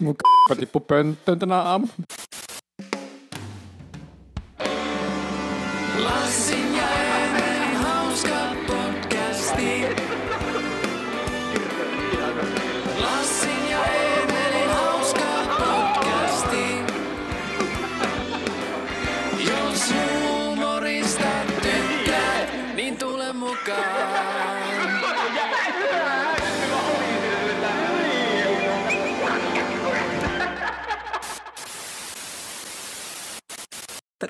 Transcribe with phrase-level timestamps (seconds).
[0.00, 1.92] Mun k***a tippu pönttöön tänä aamuna.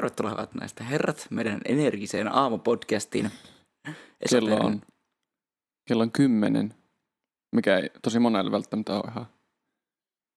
[0.03, 3.31] Tervetuloa hyvät näistä herrat meidän energiseen aamupodcastiin.
[4.21, 4.83] Esa Kello on,
[5.89, 6.75] kello on kymmenen,
[7.53, 9.27] mikä ei tosi monelle välttämättä ole ihan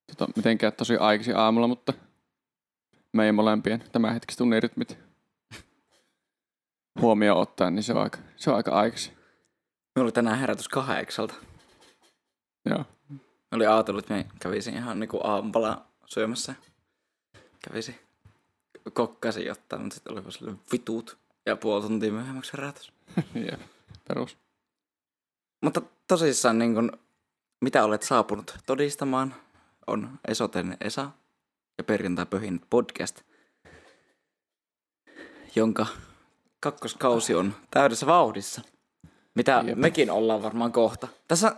[0.08, 1.94] tota, mitenkään tosi aikaisin aamulla, mutta
[3.14, 4.98] meidän molempien tämänhetkiset unirytmit
[7.02, 9.14] huomioon ottaen, niin se on aika, se on aika aikaisin.
[9.96, 11.34] Minulla oli tänään herätys kahdeksalta.
[12.70, 12.86] Joo.
[13.10, 13.18] Mä
[13.52, 16.56] olin ajatellut, että me kävisin ihan niinku aamupala syömässä.
[17.70, 18.05] Kävisin
[18.94, 21.18] kokkasin jotain, mutta sitten oli vaan silleen vitut.
[21.46, 22.92] Ja puoli tuntia myöhemmäksi herätys.
[23.52, 23.62] Jep,
[24.08, 24.38] perus.
[25.62, 26.92] Mutta tosissaan niin kun,
[27.62, 29.36] mitä olet saapunut todistamaan,
[29.88, 31.12] on Esoten Esa
[31.78, 33.22] ja Perjantai Pöhin podcast,
[35.56, 35.86] jonka
[36.60, 38.62] kakkoskausi on täydessä vauhdissa.
[39.36, 39.78] Mitä Jep.
[39.78, 41.08] mekin ollaan varmaan kohta.
[41.28, 41.56] Tässä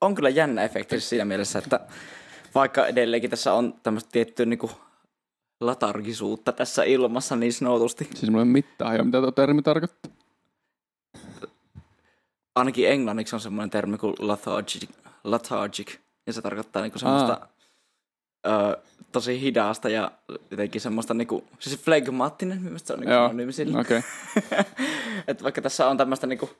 [0.00, 1.80] on kyllä jännä efekti siinä mielessä, että
[2.54, 4.70] vaikka edelleenkin tässä on tämmöistä tiettyä niin
[5.60, 10.12] latargisuutta tässä ilmassa niin sanotusti, Siis mulla ei ole mitään hajua, mitä tuo termi tarkoittaa.
[12.54, 14.88] ainakin englanniksi on semmoinen termi kuin lethargic,
[15.24, 17.48] lethargic ja se tarkoittaa niinku semmoista
[18.46, 18.78] ö,
[19.12, 20.12] tosi hidasta ja
[20.50, 23.78] jotenkin semmoista niinku, siis flegmaattinen, mielestäni se on niinku Joo, synonyymi sille.
[23.80, 24.00] okei.
[25.28, 26.50] että vaikka tässä on tämmöistä niinku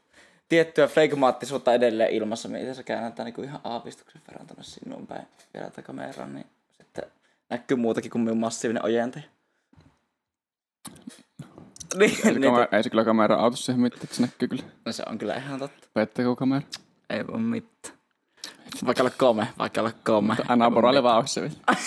[0.48, 5.66] tiettyä flegmaattisuutta edelleen ilmassa, mitä se käännetään niinku ihan aavistuksen verran tonne sinun päin vielä
[5.70, 6.46] tätä kameraan, niin
[7.50, 9.24] näkyy muutakin kuin minun massiivinen ojentaja.
[11.98, 14.48] niin, Ei, niin, se kamera, ei se kyllä kamera auta siihen mitään, että se näkyy
[14.48, 14.62] kyllä.
[14.84, 15.88] no se on kyllä ihan totta.
[15.94, 16.66] Pettäkö kamera?
[17.10, 17.98] Ei voi mitään.
[18.86, 20.36] Vaikka olla kome, vaikka olla kome.
[20.48, 21.54] Anna poralle vauhissa vielä.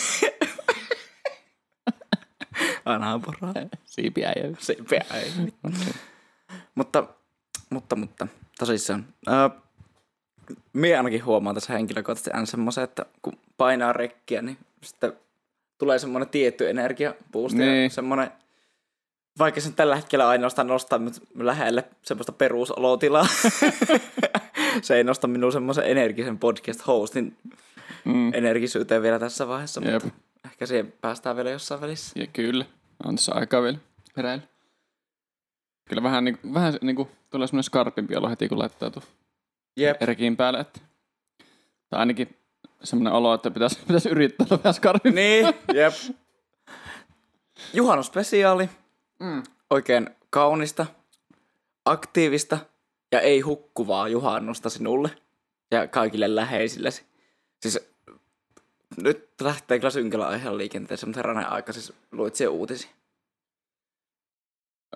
[2.85, 3.53] Anna poraa.
[3.85, 4.75] Siipiä ei Se
[5.13, 5.31] ei.
[6.75, 7.03] mutta,
[7.69, 8.27] mutta, mutta,
[8.59, 9.05] tosissaan.
[9.27, 9.49] Öö,
[10.73, 15.13] Mie ainakin huomaan tässä henkilökohtaisesti aina semmoisen, että kun painaa rekkiä, niin sitten
[15.81, 17.83] tulee semmoinen tietty energiapuusti niin.
[17.83, 18.31] ja semmoinen,
[19.39, 23.27] vaikka se nyt tällä hetkellä ainoastaan nostaa mut lähelle semmoista perusolotilaa,
[24.81, 27.37] se ei nosta minun semmoisen energisen podcast-hostin
[28.05, 28.33] Mm.
[28.33, 30.03] energisyyteen vielä tässä vaiheessa, Jep.
[30.03, 32.19] mutta ehkä siihen päästään vielä jossain välissä.
[32.19, 32.65] Ja kyllä,
[33.05, 33.77] on tässä aikaa vielä
[34.17, 34.43] heräillä.
[35.89, 39.05] Kyllä vähän, niin, vähän niin kuin, tulee semmoinen skarpimpi olo heti, kun laittaa tuon
[40.37, 40.59] päälle.
[40.59, 40.79] Että,
[41.89, 42.40] tai ainakin
[42.83, 45.21] semmoinen olo, että pitäisi, pitäisi yrittää olla vähän skarpimpi.
[45.21, 45.93] niin, jep.
[47.73, 48.69] Juhannusspesiaali.
[49.19, 49.43] Mm.
[49.69, 50.85] Oikein kaunista,
[51.85, 52.57] aktiivista
[53.11, 55.09] ja ei hukkuvaa juhannusta sinulle
[55.71, 57.05] ja kaikille läheisillesi.
[57.61, 57.79] Siis
[59.03, 62.89] nyt lähtee kyllä synkällä aiheella liikenteessä, mutta herranen aika, siis luit siihen uutisia.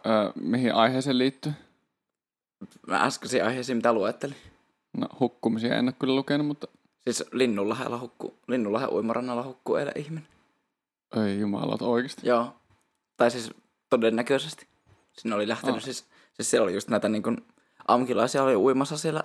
[0.05, 1.51] Öö, mihin aiheeseen liittyy?
[2.87, 4.35] Mä äskeisiin aiheisiin, mitä luettelin.
[4.97, 6.67] No hukkumisia en ole kyllä lukenut, mutta
[7.07, 10.27] Siis Linnunlahdella hukku, Linnunlahden uimarannalla hukkuu eilen ihminen.
[11.25, 12.27] ei jumala, oikeasti.
[12.27, 12.53] Joo.
[13.17, 13.51] Tai siis
[13.89, 14.67] todennäköisesti.
[15.13, 15.83] Sinne oli lähtenyt Ah.
[15.83, 17.37] siis, siis siellä oli just näitä niin kuin,
[17.87, 19.23] amkilaisia oli uimassa siellä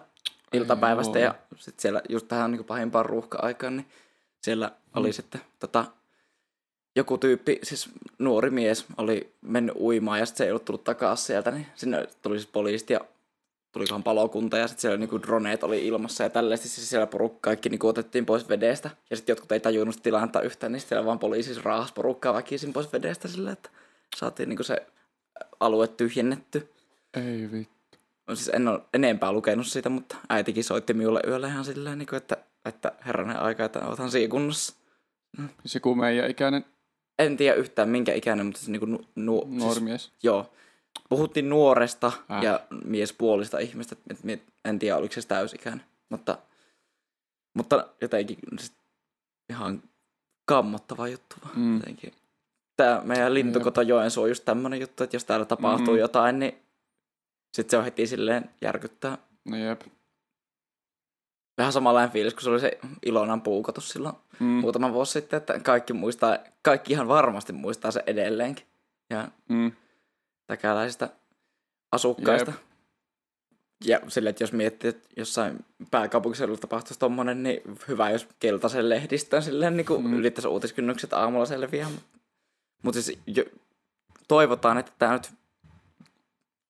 [0.53, 1.25] iltapäivästä Joo.
[1.27, 3.87] ja sitten siellä just tähän niin pahimpaan ruuhka-aikaan, niin
[4.43, 5.13] siellä oli Mm.
[5.13, 5.85] sitten tota,
[6.97, 11.27] joku tyyppi, siis nuori mies oli mennyt uimaan ja sitten se ei ollut tullut takaisin
[11.27, 13.01] sieltä, niin sinne tuli siis poliisit ja
[13.73, 17.69] tulikohan palokunta ja sitten siellä niinku droneet oli ilmassa ja tällaisesti siis siellä porukka kaikki
[17.69, 18.91] niinku otettiin pois vedestä.
[19.11, 22.73] Ja sitten jotkut ei tajunnut tilannetta yhtään, niin sitten siellä vaan poliisi raahas porukkaa väkisin
[22.73, 23.71] pois vedestä sillä, että
[24.17, 24.87] saatiin niinku se
[25.61, 26.69] alue tyhjennetty.
[27.15, 27.99] Ei vittu.
[28.27, 32.17] No siis en ole enempää lukenut siitä, mutta äitikin soitti minulle yöllä ihan silleen, niinku,
[32.17, 34.75] että, että herranen aika, että oothan siinä kunnossa.
[35.63, 36.65] Siis joku meidän ikäinen
[37.21, 40.13] En tiedä yhtään minkä ikäinen, mutta siis niinku nu, nu, nuori siis.
[40.23, 40.53] Joo.
[41.09, 42.43] Puhuttiin nuoresta Äh.
[42.43, 43.97] ja miespuolista ihmistä.
[44.11, 45.85] Et mie- en tiedä, oliko se täysikäinen.
[46.09, 46.39] Mutta,
[47.55, 48.39] mutta jotenkin
[49.51, 49.83] ihan
[50.45, 51.59] kammottava juttu vaan.
[51.59, 51.77] Mm.
[51.77, 52.13] Jotenkin.
[52.77, 56.01] Tämä meidän lintukoto Joensuu on just tämmöinen juttu, että jos täällä tapahtuu Mm.
[56.01, 56.55] jotain, niin
[57.57, 59.19] sitten se on heti silleen järkyttää.
[59.45, 59.81] No jep.
[61.59, 64.47] Vähän samanlainen fiilis, kun se oli se Ilonan puukotus silloin Mm.
[64.47, 68.67] muutama vuosi sitten, että kaikki muistaa, kaikki ihan varmasti muistaa se edelleenkin.
[69.11, 69.73] Ja Mm.
[70.51, 71.09] Täkäläisistä
[71.93, 72.51] asukkaista.
[72.51, 72.61] Jep.
[73.85, 79.43] Ja silleen, että jos miettii, että jossain pääkaupunkiseudulla tapahtuisi tommonen, niin hyvä, jos keltaisen lehdistön
[79.43, 80.15] silleen niin kuin mm.
[80.15, 81.91] ylittäisi uutiskynnykset aamulla selviää.
[82.83, 83.45] Mutta siis jo,
[84.29, 85.31] toivotaan, että tämä nyt,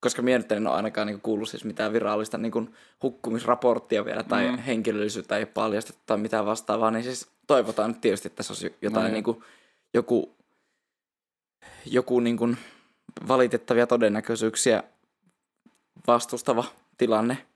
[0.01, 4.23] koska minä nyt en ole ainakaan niin kuullut siis mitään virallista niin kuin hukkumisraporttia vielä
[4.23, 4.59] tai Mm.
[4.59, 9.07] henkilöllisyyttä ei paljastettu tai mitään vastaavaa, niin siis toivotaan nyt tietysti, että tässä olisi jotain
[9.07, 9.45] No niin kuin,
[9.95, 10.35] joku,
[11.87, 12.57] joku niin kuin
[13.29, 14.83] valitettavia todennäköisyyksiä
[16.07, 16.65] vastustava
[16.99, 17.47] tilanne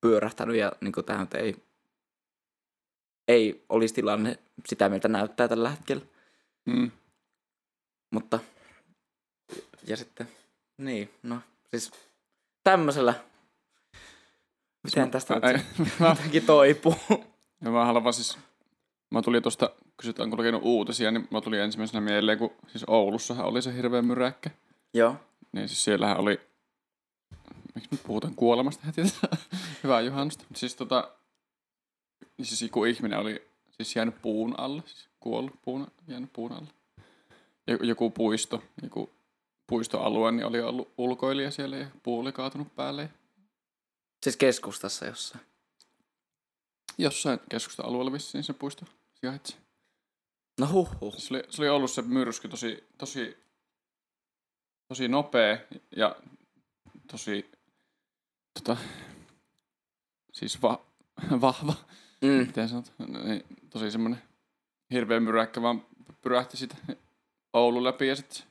[0.00, 1.56] pyörähtänyt ja niin kuin tämä nyt ei,
[3.28, 6.02] ei olisi tilanne sitä, miltä näyttää tällä hetkellä.
[6.66, 6.90] Mm.
[8.10, 8.38] Mutta,
[9.86, 10.28] ja sitten,
[10.78, 11.38] niin, no,
[11.70, 11.90] siis
[12.64, 13.14] tämmöisellä,
[14.84, 16.94] miten tästä nyt Ei, se mä, jotenkin toipuu.
[17.64, 18.38] ja mä haluan siis,
[19.10, 23.46] mä tulin tuosta, kysytään kun lukenut uutisia, niin mä tuli ensimmäisenä mieleen, kun siis Oulussahan
[23.46, 24.50] oli se hirveä myräkkä.
[24.94, 25.16] Joo,
[25.52, 26.40] Niin siis siellähän oli,
[27.74, 29.02] miksi nyt puhutaan kuolemasta heti,
[29.82, 30.44] hyvää juhannusta.
[30.54, 31.10] Siis tota,
[32.38, 36.68] niin siis joku ihminen oli siis jäänyt puun alle, siis kuollut puun, jäänyt puun alle.
[37.66, 39.10] Joku, joku puisto, joku
[39.66, 43.10] puistoalue, niin oli ollut ulkoilija siellä ja puu oli kaatunut päälle.
[44.22, 45.44] Siis keskustassa jossain.
[46.98, 48.84] jossain keskusta-alueella vissiin se puisto
[49.20, 49.56] sijaitsi.
[50.60, 51.14] No huh huh.
[51.18, 53.38] Se oli, se oli ollut se myrsky tosi, tosi,
[54.90, 55.58] tosi nopea
[55.96, 56.16] ja
[57.10, 57.50] tosi,
[58.54, 58.76] tota,
[60.32, 60.80] siis va,
[61.40, 61.74] vahva,
[62.22, 62.28] Mm.
[62.28, 62.92] miten sanot,
[63.24, 64.22] niin, tosi semmoinen
[64.90, 65.86] hirveä myräkkä vaan
[66.22, 66.76] pyrähti sitä
[67.52, 68.42] Oulun läpi ja sitten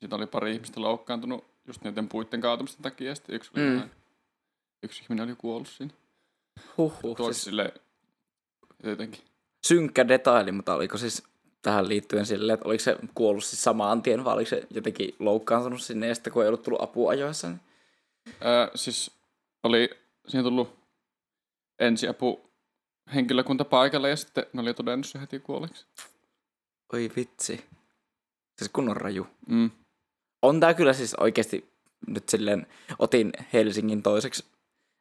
[0.00, 3.76] siitä oli pari ihmistä loukkaantunut just niiden puitten kaatumisten takia ja sitten yksi, oli Mm.
[3.76, 3.90] ihan-
[4.82, 5.94] yksi ihminen oli kuollut siinä.
[6.76, 7.16] Huh huh.
[7.16, 7.74] Tuo Siis sille
[8.82, 9.20] jotenkin.
[9.66, 11.22] synkkä detaili, mutta oliko siis
[11.62, 15.82] tähän liittyen silleen, että oliko se kuollut siis samaan tien vai oliko se jotenkin loukkaantunut
[15.82, 17.60] sinne ja sitten kun ei ollut tullut apua ajoissa, niin
[18.44, 19.10] Öö, siis
[19.62, 19.90] oli
[20.28, 20.78] siihen tullut
[21.78, 22.50] ensiapu
[23.14, 25.86] henkilökunta paikalle ja sitten ne oli todennut se heti kuolleeksi.
[26.92, 27.64] oi vitsi.
[28.58, 29.26] Siis kunnon raju.
[29.46, 29.70] Mm.
[30.42, 31.72] on tää kyllä siis oikeasti
[32.06, 32.66] nyt silleen,
[32.98, 34.44] otin Helsingin toiseksi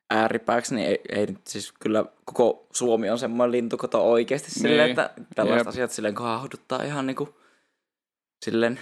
[0.09, 4.89] ääripääksi, niin ei, ei nyt siis kyllä koko Suomi on semmoinen lintukoto oikeasti silleen, Niin.
[4.89, 5.67] että tällaiset Jep.
[5.67, 7.35] asiat silleen kohahduttaa ihan niinku
[8.45, 8.79] silleen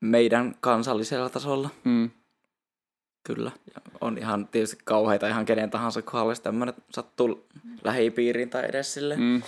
[0.00, 1.70] meidän kansallisella tasolla.
[1.84, 2.10] Mm.
[3.24, 3.50] Kyllä.
[3.74, 7.46] Ja on ihan tietysti kauheita ihan kenen tahansa kohdalle, jos tämmöinen sattuu
[7.84, 9.42] lähipiiriin tai edes sille mm.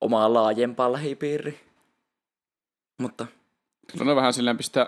[0.00, 1.60] Omaa laajempaa lähipiiriin.
[3.00, 3.26] Mutta
[3.92, 4.86] Kyllä ne vähän silleen pistää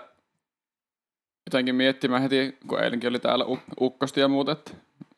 [1.47, 4.71] jotenkin miettimään heti, kun eilenkin oli täällä uk- ukkosti ja muuta, että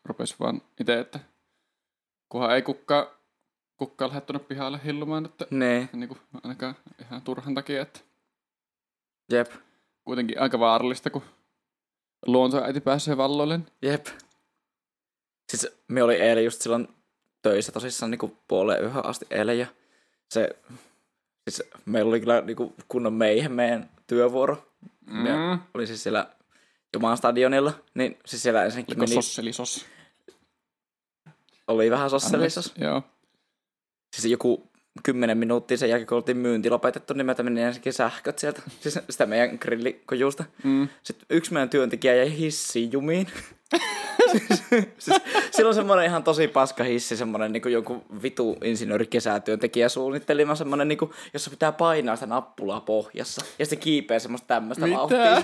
[0.05, 1.19] rupesi vaan itse, että
[2.29, 3.05] kunhan ei kukkaa,
[3.77, 7.99] kukkaa lähde tuonne pihalle hillumaan, että ne, niin kuin ainakaan ihan turhan takia, että
[9.31, 9.51] jep,
[10.05, 11.21] kuitenkin aika vaarallista, kun
[12.25, 13.59] luontoäiti pääsee valloille.
[13.81, 14.05] jep.
[15.51, 16.87] Siis me oli eilen just silloin
[17.41, 19.67] töissä tosissaan niin puoleen yhden asti eilen ja
[20.29, 20.49] se,
[21.49, 24.68] siis meillä oli kyllä niin kunnon meihin meidän työvuoro.
[25.05, 25.17] Mm.
[25.17, 25.59] Mm.
[25.73, 26.27] Oli siis siellä
[26.93, 29.85] Jumalan stadionilla, niin siis siellä ensinnäkin Oliko meni, sosselisos?
[31.67, 32.73] oli vähän sosselissos.
[32.77, 33.03] Joo.
[34.15, 34.69] Siis joku
[35.03, 38.99] kymmenen minuuttia sen jälkeen, kun oltiin myynti lopetettu, niin meiltä meni ensinnäkin sähköt sieltä, siis
[39.09, 40.43] sitä meidän grillikojusta.
[40.63, 40.87] Mm.
[41.03, 43.27] Sitten yksi meidän työntekijä jäi hissiin jumiin.
[44.31, 44.63] Siis,
[44.97, 45.21] siis,
[45.51, 50.87] sillä on semmoinen ihan tosi paska hissi, semmoinen niin joku vitu insinööri kesätyöntekijä suunnittelima semmoinen,
[50.87, 53.45] niin kuin, jossa pitää painaa sitä nappulaa pohjassa.
[53.59, 54.97] Ja se kiipeää semmoista tämmöistä Mitä?
[54.97, 55.37] vauhtia.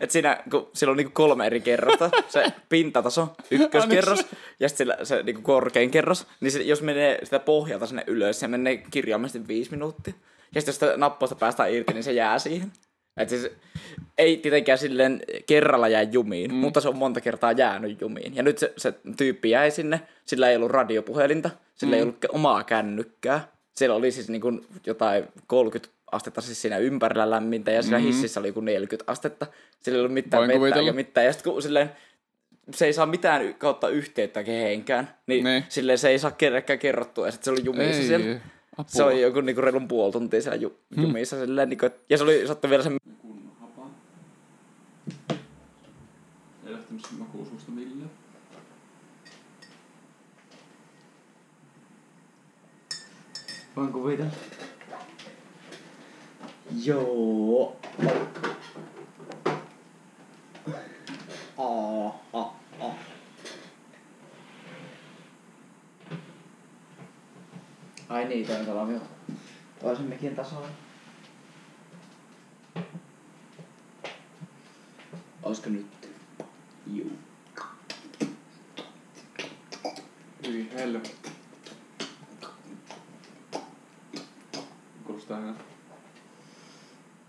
[0.00, 4.26] Että siinä, kun sillä on niin kolme eri kerrosta, se pintataso, ykköskerros
[4.60, 8.40] ja sitten sillä, se niin korkein kerros, niin se, jos menee sitä pohjalta sinne ylös,
[8.40, 10.14] se menee kirjaimellisesti viisi minuuttia.
[10.54, 12.72] Ja sitten jos sitä nappausta päästään irti, niin se jää siihen.
[13.20, 13.50] Et siis,
[14.18, 16.56] ei tietenkään silleen kerralla jää jumiin, mm.
[16.56, 18.36] mutta se on monta kertaa jäänyt jumiin.
[18.36, 21.96] Ja nyt se, se tyyppi jäi sinne, sillä ei ollut radiopuhelinta, sillä mm.
[21.96, 23.48] ei ollut omaa kännykkää.
[23.72, 28.04] Siellä oli siis niin kuin jotain 30 astetta siis siinä ympärillä lämmintä ja siinä mm.
[28.04, 29.46] hississä oli joku 40 astetta.
[29.80, 31.26] Sillä ei ollut mitään Voin vettä eikä mitään.
[31.26, 31.90] Ja sitten kun silleen,
[32.74, 35.64] se ei saa mitään kautta yhteyttä kehenkään, niin, Niin.
[35.68, 37.26] silleen se ei saa kenellekään kerrottua.
[37.26, 38.40] Ja sitten se oli jumissa siellä.
[38.80, 38.92] Apua.
[38.96, 41.46] Se oli joku niinku reilun puoli tuntia siellä ju, jumissa hmm.
[41.46, 42.90] silleen, niinku, et- ja se oli sattu vielä se
[46.66, 48.10] Ei lähtenyt sen makuusuusta millään.
[53.76, 54.32] Voin kuvitella.
[56.84, 57.76] Joo.
[61.56, 62.94] Oh, oh, oh.
[68.10, 69.02] Ai niin, toi on tuolla minun
[69.80, 70.66] toisen mikin tasolla.
[75.42, 76.10] Olisiko nyt?
[76.86, 77.12] Juu.
[80.46, 81.30] Hyi helvetti.
[85.04, 85.56] Kuulostaa ihan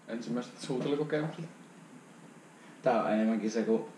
[0.08, 1.50] ensimmäiseltä suutelukokemukselta.
[2.82, 3.90] Tää on enemmänkin se, kun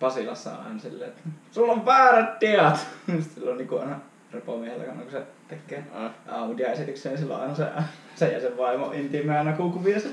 [0.00, 2.78] Pasilassa on aina silleen, että sulla on väärät diat.
[2.78, 4.00] Sitten sillä on niinku aina
[4.32, 6.10] repomiehellä, kun se tekee Ah.
[6.28, 7.66] Audia-esityksen, niin sillä on aina se,
[8.14, 10.12] se ja sen vaimo intiimeä aina kuukuvia se.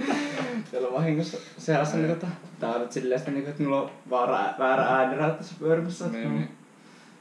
[0.70, 2.26] Siellä on vahingossa seassa, niin tota,
[2.60, 6.06] tää on nyt silleen sitä, niin, että mulla on väärä, väärä äänirä tässä pyörimässä.
[6.06, 6.48] Niin, niin.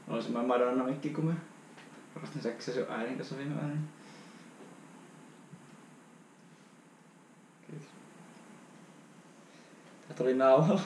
[0.07, 1.33] Mulla on semmoinen Madonna mikki, kun mä
[2.22, 3.67] rastin seksiä sun äidin kanssa viime yönä.
[3.67, 3.89] niin-
[7.69, 7.88] Kiitos.
[10.07, 10.81] Tää tuli nauhalla.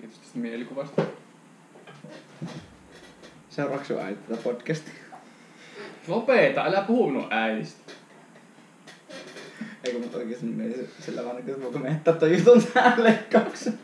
[0.00, 1.02] Kiitos tästä mielikuvasta.
[3.52, 4.94] Seuraavaksi sun äiti tätä podcastia.
[6.08, 7.92] Lopeta, älä puhu minun äidistä.
[9.84, 13.78] Eikö mut oikeesti mietin sillä vaan, että voiko me jättää ton jutun tähän leikkauksen.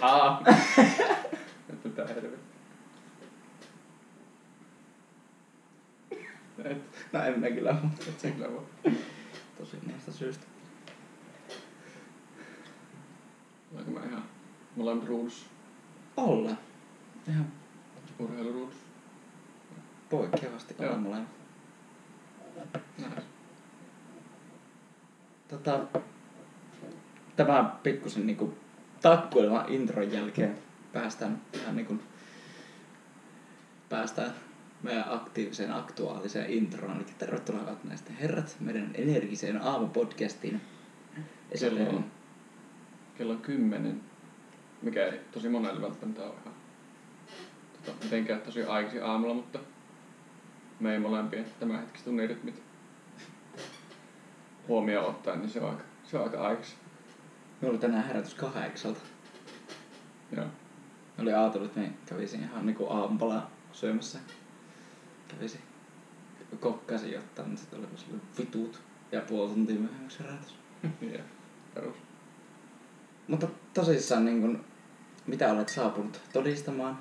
[0.00, 0.42] Aa.
[1.72, 2.38] Että tää helvetti.
[6.64, 6.78] Et,
[7.12, 7.88] No en mä kyllä oo.
[8.08, 8.92] et se kyllä voi.
[9.58, 10.46] Tosi näistä syystä.
[13.74, 14.24] Olenko mä ihan
[14.76, 15.46] molemmat ruudussa?
[16.16, 16.58] Ollaan.
[17.28, 17.46] Ihan
[18.18, 18.84] Urheiluruudussa?
[20.16, 21.28] poikkeavasti molemmat.
[22.98, 23.22] Näin.
[25.48, 25.80] Tota,
[27.36, 28.58] tämä pikkusen niinku
[29.02, 30.58] takkuilema intron jälkeen
[30.92, 31.98] päästään ihan niinku
[33.88, 34.34] päästään
[34.82, 36.96] meidän aktiiviseen aktuaaliseen introon.
[36.96, 40.60] Eli tervetuloa hyvät naiset ja herrat meidän energiseen aamupodcastiin.
[41.60, 42.04] Kello on,
[43.18, 44.00] kello on kymmenen,
[44.82, 46.63] mikä ei tosi monelle välttämättä ole ihan
[48.02, 49.58] mitenkään tosi aikaisin aamulla, mutta
[50.80, 52.62] me ei molempien tämänhetkiset unirytmit
[54.68, 56.78] huomioon ottaen, niin se on aika, se on aika aikaisin.
[57.60, 59.00] Minulla oli tänään herätys kahdeksalta.
[60.36, 60.44] Joo.
[60.44, 64.18] Mä olin ajatellut, että me kävisin ihan niinku aamupalaa syömässä.
[65.28, 65.60] Kävisin
[66.60, 70.54] kokkasin jotain, mutta sitten oli kyllä vitut ja puoli tuntia myöhemmäksi herätys.
[71.74, 71.96] perus.
[73.28, 74.64] Mutta tosissaan niin kun,
[75.26, 76.98] mitä olet saapunut todistamaan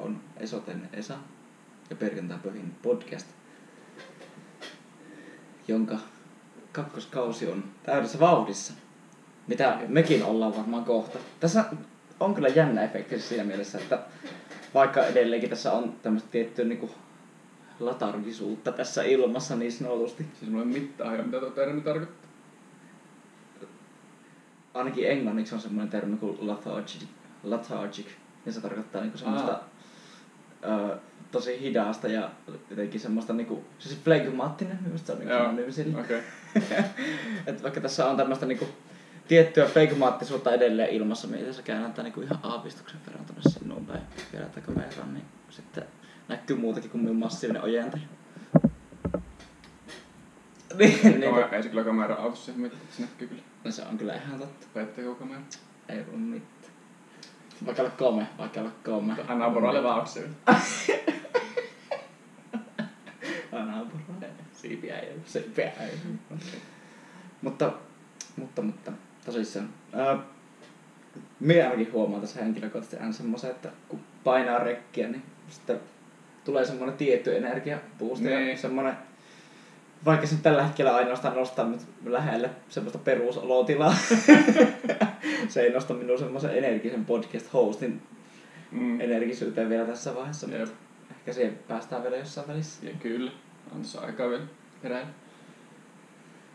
[0.00, 1.14] on Esoten Esa
[1.90, 3.26] ja Perjantai Pöhin podcast,
[5.68, 5.98] jonka
[6.72, 8.72] kakkoskausi on täydessä vauhdissa.
[9.46, 11.18] Mitä mekin ollaan varmaan kohta.
[11.40, 11.64] Tässä
[12.20, 13.98] on kyllä jännä efekti siinä mielessä, että
[14.74, 16.90] vaikka edelleenkin tässä on tämmöistä tiettyä niinku
[17.80, 20.26] latargisuutta tässä ilmassa niin sanotusti.
[20.38, 22.30] Siis mulla ei mitään hajua, mitä tuo termi tarkoittaa.
[24.74, 27.02] ainakin englanniksi on semmoinen termi kuin lethargic,
[27.44, 28.06] lethargic
[28.46, 29.60] ja se tarkoittaa niinku semmoista
[31.30, 32.30] tosi hidasta ja
[32.70, 36.00] jotenkin semmoista niinku, siis flegmaattinen, minusta se on niinku synonym sille.
[36.00, 36.22] okei.
[37.46, 38.68] että vaikka tässä on tämmöistä niinku
[39.28, 44.00] tiettyä flegmaattisuutta edelleen ilmassa, mitä se käännäntää niinku ihan aavistuksen verran tonne sinuun päin
[44.32, 45.84] vielä takaverran, niin sitten
[46.28, 48.02] näkyy muutakin kuin minun massiivinen ojentaja.
[50.78, 52.16] niin, niin, ei se kyllä kamera
[52.56, 53.42] mitään, se näkyy kyllä.
[53.64, 54.66] no se on kyllä ihan totta.
[54.74, 55.40] Pettäkö kamera?
[55.88, 56.59] Ei ollut mitään.
[57.66, 57.90] Vaikka olla
[58.84, 59.12] kome.
[59.28, 60.20] Anna poroille vaan auksi.
[63.52, 64.28] Anna poroille.
[64.52, 65.28] Siipiä ei ollut.
[65.28, 66.42] Siipiä ei ollut.
[67.42, 67.72] Mutta,
[68.36, 68.92] mutta, mutta,
[69.24, 69.68] tosissaan.
[69.92, 70.18] Ää,
[71.40, 75.80] minä ainakin huomaan tässä henkilökohtaisesti aina semmoisen, että kun painaa rekkiä, niin sitten
[76.44, 78.58] tulee semmoinen tietty energia boosti ja Niin.
[78.58, 78.96] semmoinen
[80.04, 83.94] vaikka se nyt tällä hetkellä ainoastaan nostaa nyt lähelle semmoista perusolotilaa.
[85.48, 88.02] se ei nosta minun semmoisen energisen podcast-hostin
[88.72, 89.00] Mm.
[89.00, 90.60] energisyyteen vielä tässä vaiheessa, Jep.
[90.60, 90.74] mutta
[91.10, 92.86] ehkä siihen päästään vielä jossain välissä.
[92.86, 93.30] Ja kyllä,
[93.74, 94.42] on tässä aikaa vielä
[94.82, 95.10] heräillä.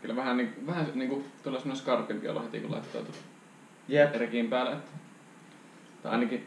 [0.02, 3.14] Kyllä vähän, niin, vähän niin kuin tulee semmoinen skarpimpi olo heti kun laittaa tuon
[3.88, 4.14] Jep.
[4.14, 4.72] rekiin päälle.
[4.72, 4.90] Että,
[6.02, 6.46] tai ainakin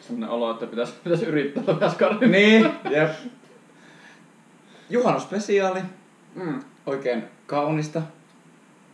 [0.00, 2.36] semmoinen olo, että pitäisi, pitäisi yrittää olla vähän skarpimpi.
[2.38, 3.10] Niin, jep.
[4.90, 5.80] Juhannusspesiaali.
[6.34, 6.62] Mm.
[6.86, 8.02] Oikein kaunista,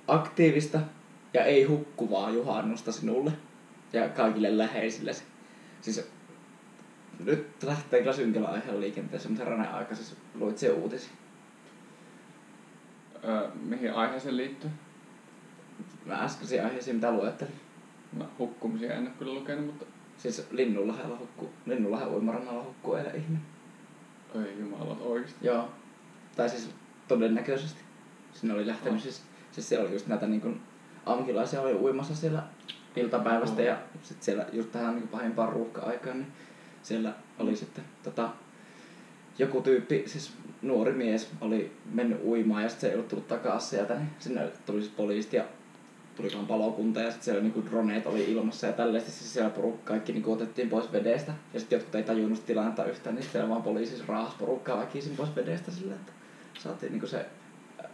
[0.09, 0.81] aktiivista
[1.35, 3.33] ja ei hukkuvaa juhannusta sinulle
[3.93, 5.25] ja kaikille läheisillesi.
[5.81, 6.09] Siis
[7.25, 11.11] nyt lähtee kyllä synkällä aiheella liikenteessä, mutta herranen aika siis luit se uutisi.
[13.25, 14.71] Öö, mihin aiheeseen liittyy?
[16.05, 17.61] Mä äskeisiin aiheisiin mitä luettelin.
[18.13, 19.87] No, hukkumisia en ole kyllä lukenut, mutta
[20.19, 23.43] Siis Linnunlahdella hukku, Linnunlahden uimarannalla hukkuu eilen ihminen.
[24.35, 25.47] ei jumala oikeesti.
[25.47, 25.69] Joo.
[26.37, 26.71] Tai siis
[27.09, 27.81] todennäköisesti.
[28.33, 29.03] Sinne oli lähtenyt Oh.
[29.03, 29.23] siis,
[29.53, 30.61] siis siellä oli just näitä niin kuin,
[31.07, 32.43] amkilaisia oli uimassa siellä
[32.97, 33.67] iltapäivästä Oh.
[33.67, 36.33] ja sitten siellä just tähän niin pahimpaan ruuhka-aikaan, niin
[36.83, 38.29] siellä oli sitten tota,
[39.39, 40.33] joku tyyppi, siis
[40.63, 44.49] nuori mies oli mennyt uimaan ja sitten se ei ollut tullut takaisin sieltä, niin sinne
[44.67, 45.45] tuli siis poliisit ja
[46.17, 49.05] tulikohan palokunta ja sitten siellä niinku droneet oli ilmassa ja tälleen.
[49.05, 51.33] Siis siellä porukka kaikki niinku otettiin pois vedestä.
[51.55, 55.37] Ja sitten jotkut ei tajunnut tilannetta yhtään, niin siellä vaan poliisi raahas porukkaa väkisin pois
[55.37, 56.13] vedestä sillä, että
[56.59, 57.27] saatiin niinku se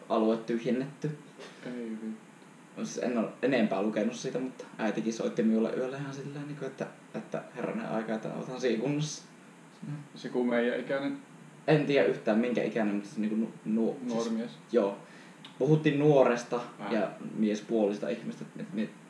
[0.08, 1.18] alue tyhjennetty.
[1.66, 2.06] Ei vittu.
[2.76, 6.66] Siis en ole enempää lukenut siitä, mutta äitikin soitti minulle yöllä ihan silleen, niin kuin,
[6.66, 9.22] että, että herranen aika, että otan siinä kunnossa.
[10.14, 11.18] Se kun meidän ikäinen
[11.66, 14.50] En tiedä yhtään minkä ikäinen, mutta se niin kuin nu, nu, nuori siis, mies.
[14.72, 14.98] joo.
[15.58, 16.92] Puhuttiin nuoresta Ah.
[16.92, 18.44] ja miespuolista ihmistä,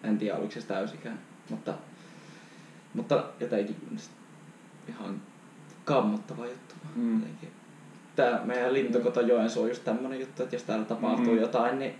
[0.04, 1.18] en tiedä oliko se täysikään,
[1.50, 1.74] mutta,
[2.94, 3.76] mutta jotenkin
[4.88, 5.22] ihan
[5.84, 6.74] kammottava juttu.
[6.94, 7.20] Mm.
[7.20, 7.48] jotenkin.
[8.16, 11.40] Tää meidän lintukoto Joensuu on just tämmönen juttu, että jos täällä tapahtuu Mm.
[11.40, 11.94] jotain, niin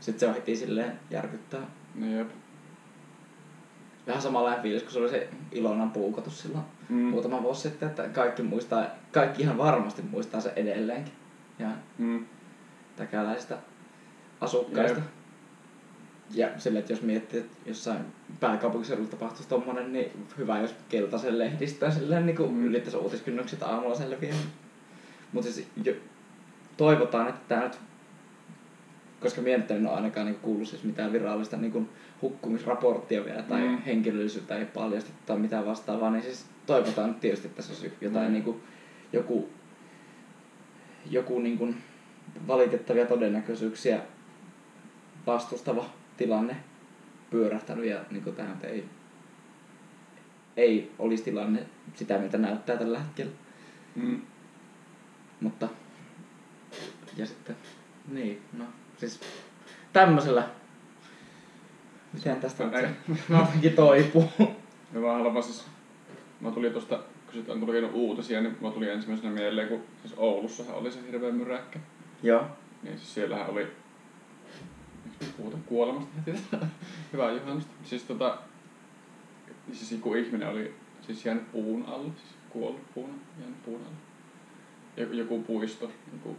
[0.00, 1.60] sit se on heti silleen järkyttää.
[1.94, 2.28] Niin jep.
[4.06, 6.96] Vähän samanlainen fiilis, kun se oli se Ilonan puukotus silloin Mm.
[6.96, 11.12] muutama vuosi sitten, että kaikki muistaa, kaikki ihan varmasti muistaa se edelleenkin.
[11.58, 12.26] Ja Mm.
[12.96, 13.58] täkäläisistä
[14.40, 14.98] asukkaista.
[14.98, 15.06] Jep.
[16.34, 17.98] Ja sille, että jos miettii, että jossain
[18.40, 22.54] pääkaupunkiseudulla tapahtuisi tommonen, niin hyvä, jos keltaisen lehdistä silleen niin Mm.
[22.54, 22.64] mm.
[22.64, 24.34] ylittäisi uutiskynnykset aamulla selviää.
[25.32, 25.92] Mutta siis jo,
[26.76, 27.78] toivotaan, että tämä nyt,
[29.20, 31.88] koska mielestäni en ole ainakaan niin kuullut siis mitään virallista niin
[32.22, 33.68] hukkumisraporttia vielä tai Mm.
[33.70, 33.82] mm.
[33.82, 38.26] henkilöllisyyttä ei paljastettu tai mitään vastaavaa, niin siis toivotaan nyt tietysti, että tässä olisi jotain
[38.26, 38.32] Mm.
[38.32, 38.62] niin kuin,
[39.12, 39.48] joku,
[41.10, 41.76] joku niin kuin
[42.46, 44.00] valitettavia todennäköisyyksiä
[45.26, 45.84] vastustava
[46.16, 46.56] tilanne
[47.30, 48.84] pyörähtänyt ja niin kuin tähän ei,
[50.56, 53.32] ei olisi tilanne sitä, miltä näyttää tällä hetkellä.
[53.94, 54.20] Mm.
[55.42, 55.68] Mutta,
[57.16, 57.56] ja sitten,
[58.08, 58.64] niin, no,
[58.96, 59.20] siis
[59.92, 60.48] tämmöisellä,
[62.12, 64.28] miten tästä nyt se toipuu.
[64.94, 65.66] Ja mä haluan vaan siis,
[66.40, 70.14] mä tulin tosta, kun sit on tullut uutisia, niin mä tulin ensimmäisenä mieleen, kun siis
[70.16, 71.78] Oulussahan oli se hirveä myräkkä.
[72.22, 72.46] Joo.
[72.82, 73.66] Niin siis siellähän oli,
[75.36, 76.42] puhutaan kuolemasta heti?
[77.12, 77.72] Hyvää juhannusta.
[77.84, 78.38] Siis tota,
[79.72, 84.11] siis kun ihminen oli siis jäänyt puun alle, siis kuollut puun, jäänyt puun alle.
[84.96, 86.36] Joku, joku puisto, joku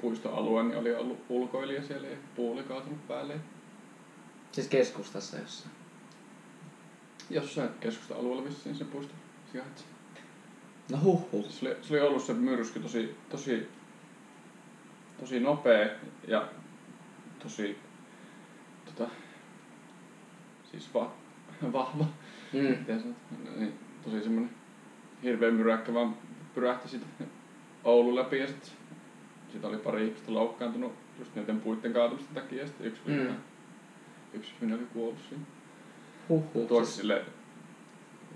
[0.00, 3.34] puistoalue, niin oli ollut ulkoilija siellä ja puu oli kaatunut päälle.
[4.52, 5.74] Siis keskustassa jossain.
[7.30, 9.14] Jossain keskusta-alueella vissiin se puisto
[9.52, 9.84] sijaitsi.
[10.90, 11.50] No huh huh.
[11.50, 13.68] Se oli, se oli ollut se myrsky tosi, tosi,
[15.20, 15.88] tosi nopea
[16.28, 16.48] ja
[17.42, 17.78] tosi
[18.84, 19.10] tota,
[20.70, 21.12] siis va,
[21.72, 22.04] vahva.
[22.52, 22.84] Mm.
[23.56, 24.50] Niin, tosi semmonen
[25.22, 26.16] hirveä myräkkä vaan
[26.54, 27.06] pyrähti sitä
[27.84, 28.72] Oulun läpi ja sit,
[29.52, 33.12] sit oli pari ihmistä loukkaantunut just niiden puitten kaatumisten takia ja sitten yksi, Mm.
[33.14, 33.34] mm.
[34.32, 35.42] yksi ihminen oli kuollut siinä.
[36.28, 36.68] Huh huh.
[36.68, 37.22] Tuossa Siis sille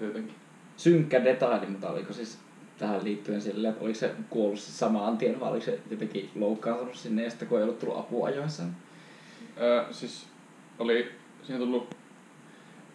[0.01, 0.35] jotenkin.
[0.77, 2.39] synkkä detaili, mutta oliko siis
[2.79, 6.95] tähän liittyen silleen, että oliko se kuollut siis samaan tien vai oliko se jotenkin loukkaantunut
[6.97, 8.63] sinne ja sitten kun ei ollut tullut apua ajoissa?
[9.61, 10.27] Öö, siis
[10.79, 11.95] oli siihen tullut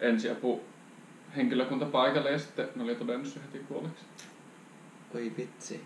[0.00, 0.60] ensiapu
[1.36, 4.04] henkilökunta paikalle ja sitten ne oli todennut sen heti kuolleeksi.
[5.14, 5.80] Oi vitsi.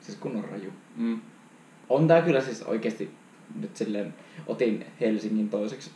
[0.00, 0.72] Siis kunnon raju.
[0.96, 1.20] Mm.
[1.88, 3.10] On tää kyllä siis oikeesti
[3.60, 4.14] nyt silleen,
[4.46, 5.90] otin Helsingin toiseksi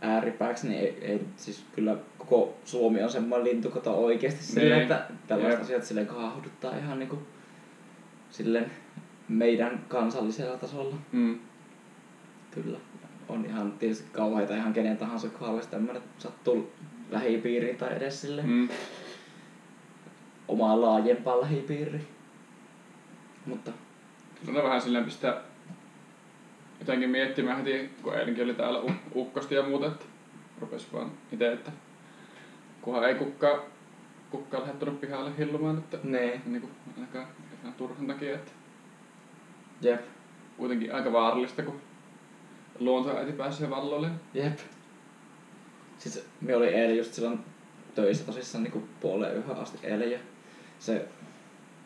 [0.00, 4.82] ääripääksi, niin ei, ei siis kyllä koko Suomi on semmoinen lintukoto oikeesti silleen, Niin.
[4.82, 5.62] että tällaiset Jep.
[5.64, 7.18] asiat silleen kahduttaa ihan niinku
[8.30, 8.70] silleen
[9.28, 10.96] meidän kansallisella tasolla.
[11.12, 11.38] Mm.
[12.50, 12.78] Kyllä.
[13.28, 16.72] On ihan tietysti kauheita ihan kenen tahansa kohdalle, jos tämmönen sattuu
[17.10, 18.68] lähipiiriin tai edes silleen Mm.
[20.48, 22.06] omaa laajempaa lähipiiriin.
[23.46, 23.70] Mutta
[24.46, 25.40] ne vähän silleen pistää
[26.80, 30.04] jotenkin miettimään heti, kun eilenkin oli täällä uk- ukkosti ja muuta, että
[30.60, 31.70] rupes vaan itse, että
[32.82, 33.58] kunhan ei kukkaa,
[34.30, 37.26] kukkaa lähettänyt pihalle hillumaan, että nee, niin kuin ainakaan
[37.62, 38.52] ihan turhan takia, että
[39.82, 40.00] jep,
[40.56, 41.80] kuitenkin aika vaarallista, kun
[42.78, 44.10] luontoäiti pääsee valloille.
[44.34, 44.58] jep.
[45.98, 47.38] Siis me oli eilen just silloin
[47.94, 50.18] töissä tosissaan niinku puoleen yhden asti eilen ja
[50.78, 51.08] se,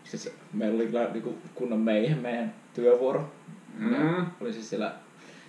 [0.08, 3.32] siis meillä oli kyllä niinku kunnon meihin meidän työvuoro.
[3.92, 4.94] Ja oli siis siellä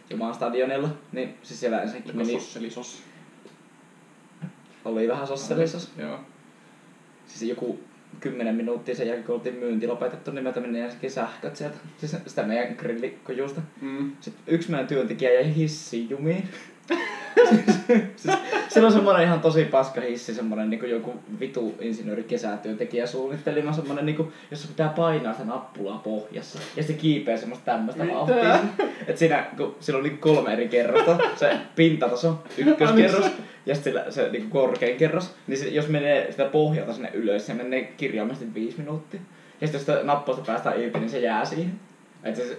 [0.09, 3.01] Jumalan stadionilla, niin siis siellä ensinnäkin meni, sosselisos.
[4.85, 5.91] oli vähän sosselisos.
[5.97, 6.19] Joo.
[7.27, 7.79] Siis joku
[8.19, 12.15] kymmenen minuuttia sen jälkeen, kun oltiin myynti lopetettu, niin meiltä meni ensinnäkin sähköt sieltä, siis
[12.27, 13.61] sitä meidän grillikojusta.
[13.81, 14.11] Mm.
[14.21, 16.49] Sitten yksi meidän työntekijä jäi hissiin jumiin.
[17.49, 18.37] Siis,
[18.69, 24.05] sillä on semmonen ihan tosi paska hissi, semmonen niinku joku vitu insinööri kesätyöntekijä suunnittelima semmonen
[24.05, 26.59] niinku, jossa pitää painaa sitä nappulaa pohjassa.
[26.75, 28.15] Ja sitten kiipeä semmoista tämmöstä Mitä?
[28.15, 28.59] vauhtia.
[29.07, 33.25] Et siinä, kun sillä on niinku kolme eri kerrosta, se pintataso, ykköskerros
[33.65, 35.35] ja sitten sillä, se niinku korkein kerros.
[35.47, 39.19] Niin se, jos menee sitä pohjalta sinne ylös, se menee kirjaimellisesti viisi minuuttia.
[39.61, 41.71] Ja sitten jos sitä nappausta päästään irti, niin se jää siihen.
[42.23, 42.57] Että se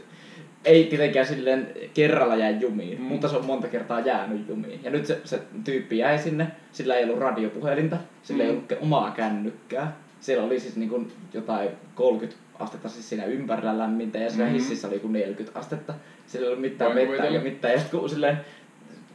[0.65, 3.05] ei tietenkään silleen kerralla jää jumiin, Mm.
[3.05, 4.81] mutta se on monta kertaa jäänyt jumiin.
[4.83, 8.57] Ja nyt se, se tyyppi jäi sinne, sillä ei ollut radiopuhelinta, sillä ei Mm.
[8.57, 9.97] ollut omaa kännykkää.
[10.21, 14.53] Siellä oli siis niin kuin jotain 30 astetta siis siinä ympärillä lämmintä ja siinä Mm.
[14.53, 15.95] hississä oli joku 40 astetta.
[16.27, 17.75] Sillä ei ollut mitään Voin vettä eikä mitään.
[17.75, 18.37] Ja kun silleen,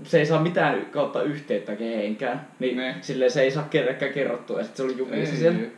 [0.03, 2.95] se ei saa mitään kautta yhteyttä kehenkään, niin Ne.
[3.01, 4.57] silleen se ei saa kenellekään kerrottua.
[4.57, 5.57] Ja sit se oli jumissa Ei, siellä.
[5.57, 5.69] apua.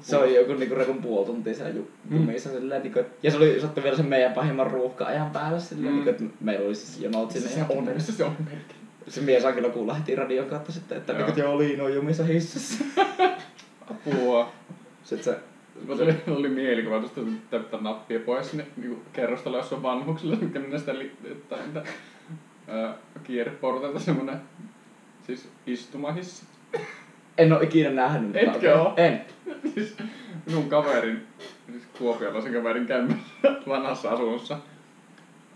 [0.00, 2.16] Se oli joku niinku reilun puoli tuntia siellä ju- Mm.
[2.16, 5.94] jumissa silleen, niinku, ja se oli sattui vielä sen meidän pahimman ruuhka-ajan päällä silleen, Mm.
[5.94, 7.48] niinku, että meillä oli siis jonot sinne.
[7.48, 8.74] Se on, missä se on merkki.
[9.08, 11.22] se mies saa kyllä kuulla heti radion kautta sitten, että Joo.
[11.26, 12.84] niinku, joo, Liino on jumissa hississä.
[13.90, 14.52] Apua.
[15.04, 15.40] Sitten se,
[15.86, 17.20] Mulla oli, oli mielikuva tuosta
[17.50, 21.12] täyttää nappia pois sinne niin kerrostalla, jos on vanhuksilla, mikä minä sitä li,
[21.48, 21.82] tai niitä
[22.68, 22.94] ää,
[23.24, 24.40] kierreportaita semmonen
[25.26, 26.42] siis istumahissi.
[27.38, 28.36] En oo ikinä nähnyt.
[28.36, 28.72] Etkö okei.
[28.72, 28.94] oo?
[28.96, 29.24] En.
[29.74, 29.96] siis
[30.46, 31.26] minun kaverin,
[31.70, 33.20] siis kuopiolaisen kaverin käymässä
[33.68, 34.58] vanhassa asunnossa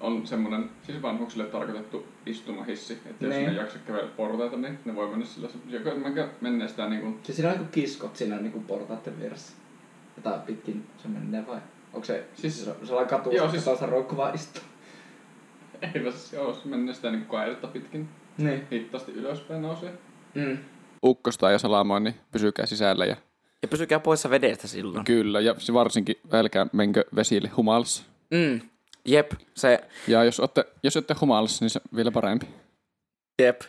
[0.01, 3.47] on semmonen siis vanhuksille tarkoitettu istumahissi, että jos Niin.
[3.47, 5.91] ne jaksa kävellä portaita, niin ne voi mennä sillä, joka
[6.41, 9.53] menee sitä niinku Siis siinä on joku kiskot siinä niinku portaiden vieressä.
[10.17, 11.59] Jota pitkin se menee vai?
[11.93, 13.79] Onko se, Siis- siis, se, se on katu, Joo, siis- siis...
[13.79, 14.63] se roikku vaan istuu.
[15.83, 18.67] Ei se joo, se menee sitä niinku kaidetta pitkin Niin.
[18.73, 19.93] hitaasti ylöspäin nousee.
[20.35, 20.59] Mm.
[21.05, 23.05] Ukkosta ja salamoin, niin pysykää sisällä.
[23.07, 23.17] Ja
[23.63, 25.05] Ja pysykää poissa vedestä silloin.
[25.05, 28.03] kyllä, ja varsinkin älkää menkö vesille humalassa.
[28.31, 28.61] Mm.
[29.05, 32.47] Jep, se, Ja jos olette, jos olette humalassa, niin se vielä parempi.
[33.43, 33.61] jep,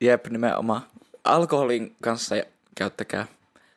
[0.00, 0.82] jep nimenomaan.
[1.24, 2.34] Alkoholin kanssa
[2.74, 3.26] käyttäkää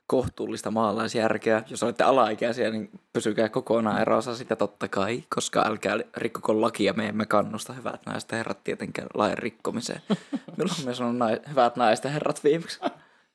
[0.08, 1.64] kohtuullista maalaisjärkeä.
[1.70, 7.08] Jos olette alaikäisiä, niin pysykää kokonaan erossa sitä totta kai, koska älkää rikkoko lakia, me
[7.08, 10.02] emme kannusta hyvät naiset herrat tietenkään lain rikkomiseen.
[10.58, 12.80] Milloin me sanon nai, hyvät naiset herrat viimeksi?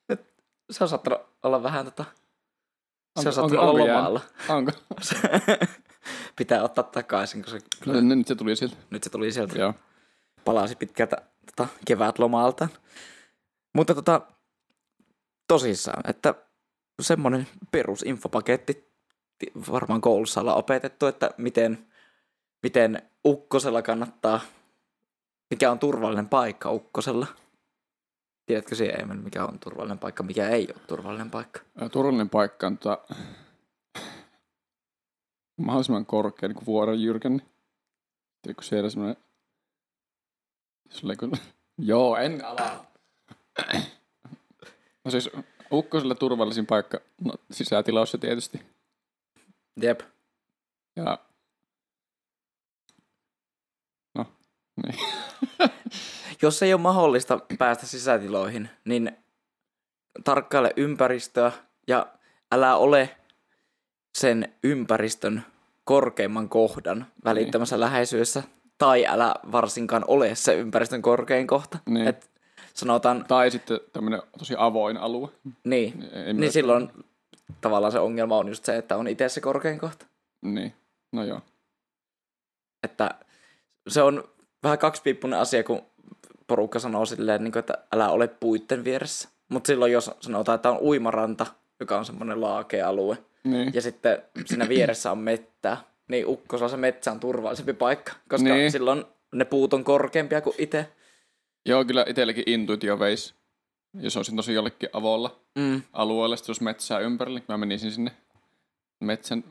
[0.09, 0.21] Nyt
[0.71, 2.05] se on saattanut olla vähän tota,
[3.21, 4.21] se on saattanut olla lomalla.
[4.49, 4.73] Onko?
[6.37, 8.01] Pitää ottaa takaisin, koska Kyllä.
[8.01, 8.77] Nyt se tuli sieltä.
[8.91, 9.75] nyt se tuli sieltä Joo.
[10.45, 12.69] palasi pitkältä tota, kevätlomalta.
[13.75, 14.21] Mutta tota,
[15.49, 16.35] tosissaan, että
[17.03, 18.93] semmoinen perusinfopaketti
[19.39, 21.87] ti- varmaan koulussa ollaan opetettu, että miten,
[22.63, 24.41] miten ukkosella kannattaa,
[25.51, 27.27] mikä on turvallinen paikka ukkosella.
[28.47, 31.61] Tiedätkö siihen, mikä on turvallinen paikka, mikä ei ole turvallinen paikka?
[31.93, 33.15] Turvallinen paikka on tota,
[35.57, 37.43] mahdollisimman korkea, niin kuin vuoren jyrkän.
[38.55, 39.17] Kun siellä semmoinen...
[40.91, 41.33] Sulle kun...
[41.79, 42.85] Joo, en ala.
[45.05, 45.31] No siis
[45.73, 48.61] ukkoselle turvallisin paikka, no sisätilaussa tietysti.
[49.81, 50.01] Jep.
[50.97, 51.19] Ja...
[54.15, 54.27] No,
[54.87, 54.99] niin.
[56.43, 59.13] Jos ei ole mahdollista päästä sisätiloihin, niin
[60.25, 61.53] tarkkaile ympäristöä
[61.89, 62.07] ja
[62.53, 63.17] älä ole
[64.19, 65.43] sen ympäristön
[65.85, 68.43] korkeimman kohdan välittömässä läheisyydessä.
[68.79, 71.79] Tai älä varsinkaan ole se ympäristön korkein kohta.
[71.87, 72.09] Niin.
[72.09, 72.32] Et
[72.75, 75.29] sanotaan, Tai sitten tämmöinen tosi avoin alue.
[75.65, 76.91] niin, niin myöskään- silloin
[77.61, 80.07] tavallaan se ongelma on just se, että on itse se korkein kohta.
[80.43, 80.73] Niin,
[81.13, 81.41] no joo.
[82.83, 83.15] Että
[83.89, 84.25] se on
[84.63, 85.83] vähän kaksipiippunen asia, kun
[86.47, 89.29] porukka sanoo silleen, niin että älä ole puitten vieressä.
[89.49, 91.47] Mutta silloin jos sanotaan, että on uimaranta,
[91.81, 93.71] joka on semmoinen laakea alue, Niin.
[93.75, 95.77] ja sitten siinä vieressä on mettää,
[96.09, 98.55] niin ukkosella se metsä on turvallisempi paikka, koska Niin.
[98.57, 98.73] niin.
[98.73, 99.05] silloin
[99.35, 100.89] ne puut on korkeampia kuin itse.
[101.67, 103.35] Joo, kyllä itselläkin intuitio veisi.
[103.95, 105.83] Jos olisin tosi jollekin avolla Mm.
[105.93, 108.11] alueella, sitten olisi metsää ympärillä, niin mä menisin sinne
[109.01, 109.45] metsän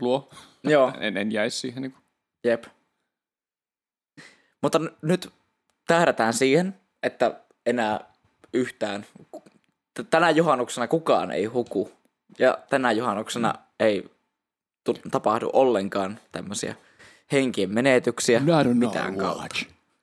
[0.00, 0.30] luo.
[0.64, 1.82] Joo, En, en jäisi siihen.
[1.82, 2.02] Niin kuin.
[2.44, 2.64] jep.
[4.62, 5.32] Mutta n- nyt
[5.86, 8.12] tähdätään siihen, että enää
[8.52, 9.06] yhtään,
[9.94, 11.92] t- tänä juhannuksena kukaan ei huku.
[12.38, 14.10] Ja tänä juhannuksena ei
[14.84, 16.74] tu- tapahdu ollenkaan tämmöisiä
[17.32, 18.42] henkien menetyksiä.
[18.74, 19.46] mitään kautta.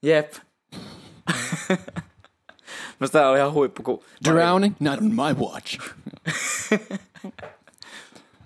[0.03, 0.33] Jep.
[2.99, 4.03] no sitä oli ihan huippu, kun...
[4.25, 4.75] Drowning?
[4.79, 5.79] Not on my watch.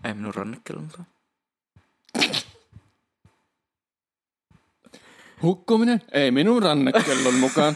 [0.04, 1.06] Ei minun rannekelunkaan.
[5.42, 6.02] Hukkuminen?
[6.12, 7.76] Ei minun rannekellon mukaan.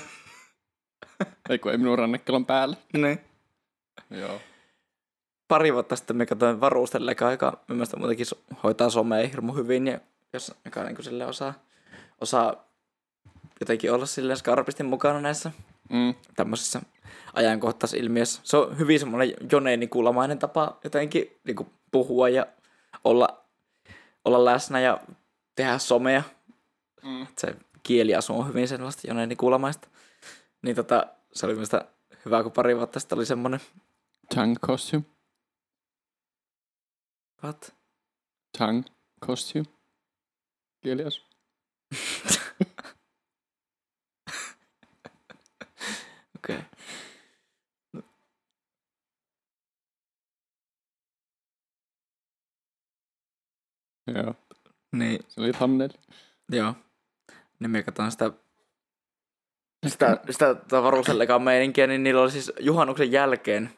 [1.49, 2.75] Ei kun ei minun rannekellon päällä.
[2.93, 3.21] Niin.
[4.09, 4.39] Joo.
[5.47, 8.25] Pari vuotta sitten me katsoin varusteleka, joka mielestäni muutenkin
[8.63, 9.99] hoitaa somea hirmu hyvin, ja
[10.33, 11.53] jos joka niin sille osaa,
[12.21, 12.72] osaa
[13.63, 15.51] jotenkin olla silleen skarpisti mukana näissä
[15.89, 16.15] Mm.
[16.35, 16.81] tämmöisessä
[17.33, 18.41] ajankohtaisilmiössä.
[18.43, 22.45] Se on hyvin semmoinen Joneeni kuulamainen tapa jotenkin niin kuin puhua ja
[23.03, 23.45] olla,
[24.25, 24.99] olla läsnä ja
[25.55, 26.23] tehdä somea.
[27.03, 27.27] Mm.
[27.37, 29.87] Se kieliasu on hyvin sellaista Joneeni kuulamaista.
[30.61, 31.85] Niin tota, se oli minusta
[32.25, 33.59] hyvä, kun pari vuotta sitten oli semmoinen,
[34.35, 35.03] Tongue costume.
[37.43, 37.75] what?
[38.57, 38.91] Tongue
[39.25, 39.65] costume.
[40.83, 41.21] Kielias.
[46.35, 46.55] Okei.
[46.57, 46.63] Okay.
[54.07, 54.35] Joo.
[54.91, 55.89] Niin, Se oli thumbnail.
[56.51, 56.73] joo.
[57.59, 58.31] Niin me katsoin sitä,
[59.87, 63.69] sitä, sitä Varusellekaan meininkiä, niin niillä oli siis juhannuksen jälkeen,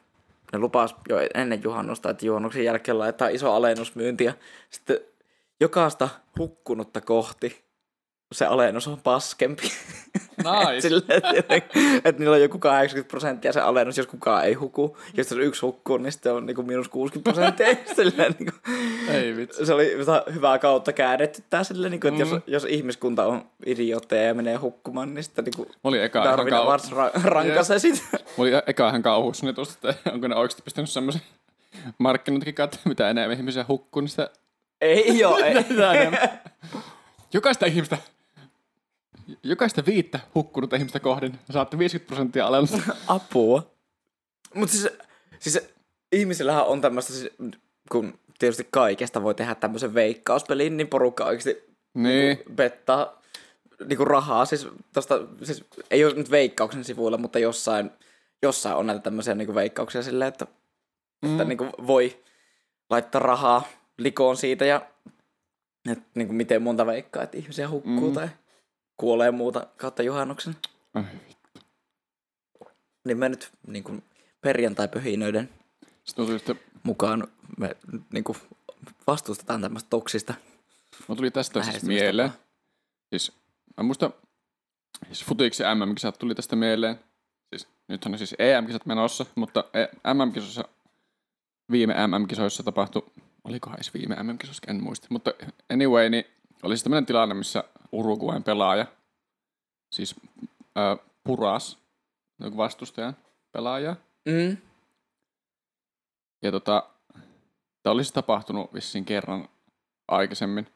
[0.52, 4.32] ne lupas jo ennen juhannusta, että juhannuksen jälkeen laittaa iso alennusmyynti ja
[4.70, 5.00] sitten
[5.60, 6.08] jokaista
[6.38, 7.64] hukkunutta kohti
[8.32, 9.72] se alennus on paskempi.
[10.36, 10.80] Nice.
[10.88, 11.54] Silleen, että,
[12.04, 14.96] että niillä on joku 80 prosenttia se alennus, jos kukaan ei huku.
[15.16, 17.66] Jos on yksi hukkuu, niin sitten on niin miinus 60 prosenttia.
[17.96, 18.76] Silleen, niin kuin,
[19.16, 19.66] Ei vitsi.
[19.66, 22.30] se oli jotain hyvää kautta käännetty tää silleen, niin kuin, että Mm.
[22.30, 26.22] jos, jos ihmiskunta on idiootteja ja menee hukkumaan, niin sitten niin kuin Mä olin eka
[26.24, 26.62] ihan Darwin kau...
[26.64, 28.02] Awards ra- rankaisee sitä.
[28.12, 31.22] Mä olin eka ihan kauhuissani tuosta, että onko ne oikeasti pistänyt semmoisen
[31.98, 34.30] markkinointikin että mitä enemmän ihmisiä hukkuu, niin sitä
[34.80, 35.54] ei joo, ei.
[37.32, 37.98] Jokaista ihmistä,
[39.42, 42.78] jokaista viittä hukkunutta ihmistä kohden saatte 50 prosenttia alennusta.
[43.06, 43.70] Apua.
[44.54, 44.88] Mutta siis,
[45.38, 45.68] siis
[46.12, 47.30] ihmisillähän on tämmöistä, siis,
[47.90, 52.38] kun tietysti kaikesta voi tehdä tämmöisen veikkauspelin, niin porukka oikeasti Niin.
[52.54, 53.22] bettaa
[53.88, 54.44] niinku rahaa.
[54.44, 57.90] Siis, tosta, siis ei ole nyt veikkauksen sivuilla, mutta jossain,
[58.42, 60.46] jossain on näitä tämmöisiä niinku veikkauksia silleen, että,
[61.22, 61.30] mm.
[61.30, 62.22] että niinku voi
[62.90, 63.62] laittaa rahaa
[63.98, 64.86] likoon siitä ja
[65.90, 68.14] että niinku miten monta veikkaa, että ihmisiä hukkuu mm.
[68.14, 68.28] tai
[68.96, 70.56] kuolee muuta kautta juhannuksen.
[70.94, 71.04] Ai,
[73.04, 74.02] Niin me nyt niinku
[74.40, 75.48] perjantai-pöhinöiden
[76.04, 77.28] Sitten mukaan
[77.58, 77.76] me
[78.12, 78.36] niinku
[79.06, 80.34] vastustetaan tämmöistä toksista.
[81.08, 82.30] mä tuli tästä siis mieleen.
[83.10, 83.32] Siis,
[83.76, 84.14] mä muistan,
[85.06, 87.00] siis futiksi MM-kisat tuli tästä mieleen.
[87.48, 90.64] Siis, nythän on siis EM-kisat menossa, mutta E- MM-kisoissa,
[91.70, 93.06] viime MM-kisoissa tapahtui,
[93.44, 95.06] olikohan edes viime MM-kisoissa, en muista.
[95.10, 95.32] Mutta
[95.72, 96.24] anyway, niin
[96.62, 98.86] oli siis tämmöinen tilanne, missä Uruguayn pelaaja,
[99.90, 100.14] siis
[100.78, 101.78] äh, puras
[102.56, 103.16] vastustajan
[103.52, 103.96] pelaaja.
[104.28, 104.56] Mm.
[106.42, 106.90] Ja tota,
[107.82, 109.48] tämä olisi tapahtunut vissiin kerran
[110.08, 110.66] aikaisemmin,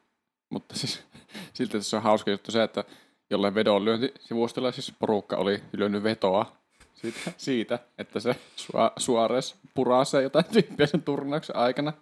[0.50, 1.02] mutta siis
[1.54, 2.84] silti tässä on hauska juttu se, että
[3.30, 6.56] jollain vedonlyöntisivustolla siis porukka oli lyönyt vetoa
[6.94, 11.92] siitä, siitä että se Sua- Suarez purasee jotain tyyppiä sen turnauksen aikana.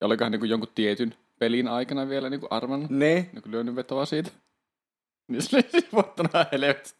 [0.00, 3.30] Ja olikohan niin jonkun tietyn pelin aikana vielä niin kuin arvannut, Niin.
[3.32, 4.30] niin kuin lyönyt vetoa siitä.
[5.28, 6.96] Niin se oli siis voittanut helvet,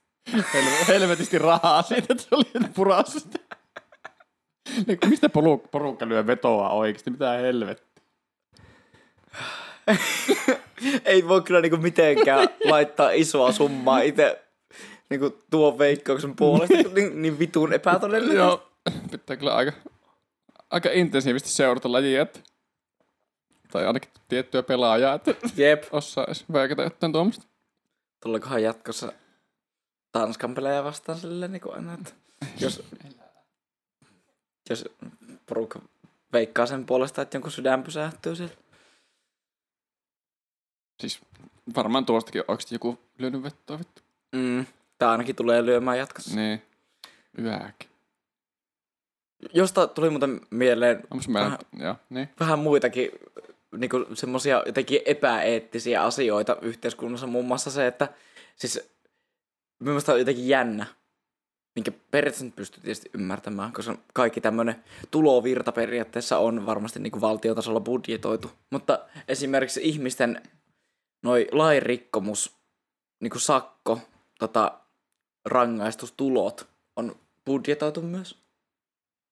[0.55, 3.39] helvet, helvetisti rahaa siitä, että se oli purassa sitä.
[4.87, 7.11] Niin, kuin, mistä poru- porukka lyö vetoa oikeasti?
[7.11, 8.03] Mitä helvettiä?
[11.05, 14.43] Ei voi kyllä niinku mitenkään laittaa isoa summaa itse
[15.11, 18.37] niinku tuon veikkauksen puolesta, niin, niin vitun epätodellinen.
[18.37, 18.69] Joo,
[19.11, 19.73] pitää kyllä aika,
[20.71, 22.41] aika intensiivisesti seurata lajia, että,
[23.73, 25.85] tai ainakin tiettyä pelaajaa, että Jep.
[25.93, 27.47] osaa edes veikata jotain tuommoista.
[28.23, 29.13] Tuleekohan jatkossa
[30.13, 32.11] Tanskan pelejä vastaan silleen niinku aina, että
[32.61, 32.83] jos,
[34.71, 34.85] jos
[35.47, 35.81] porukka
[36.33, 38.55] veikkaa sen puolesta, että jonkun sydän pysähtyy siellä.
[41.01, 41.21] Siis
[41.77, 44.03] varmaan tuostakin on joku lyönyt vetoa vittu.
[44.33, 44.67] Mm.
[44.99, 46.37] Tää ainakin tulee lyömään jatkossa.
[46.37, 46.63] Niin.
[47.39, 47.89] Yääkin.
[49.55, 52.29] Josta tuli muuten mieleen meillä, Vähän- joo, niin.
[52.41, 53.11] vähän muitakin
[53.77, 57.27] niin semmoisia jotenkin epäeettisiä asioita yhteiskunnassa.
[57.27, 58.09] Muun muassa se, että
[58.57, 58.91] siis
[59.79, 60.87] mielestäni on jotenkin jännä,
[61.75, 67.81] minkä periaatteessa nyt pystyy tietysti ymmärtämään, koska kaikki tämmöinen tulovirta periaatteessa on varmasti niin valtiotasolla
[67.81, 68.51] budjetoitu.
[68.71, 70.43] Mutta esimerkiksi ihmisten
[71.23, 72.57] noi lainrikkomus,
[73.21, 74.01] niin kuin sakko,
[74.39, 74.79] tota,
[75.45, 78.39] rangaistustulot on budjetoitu myös.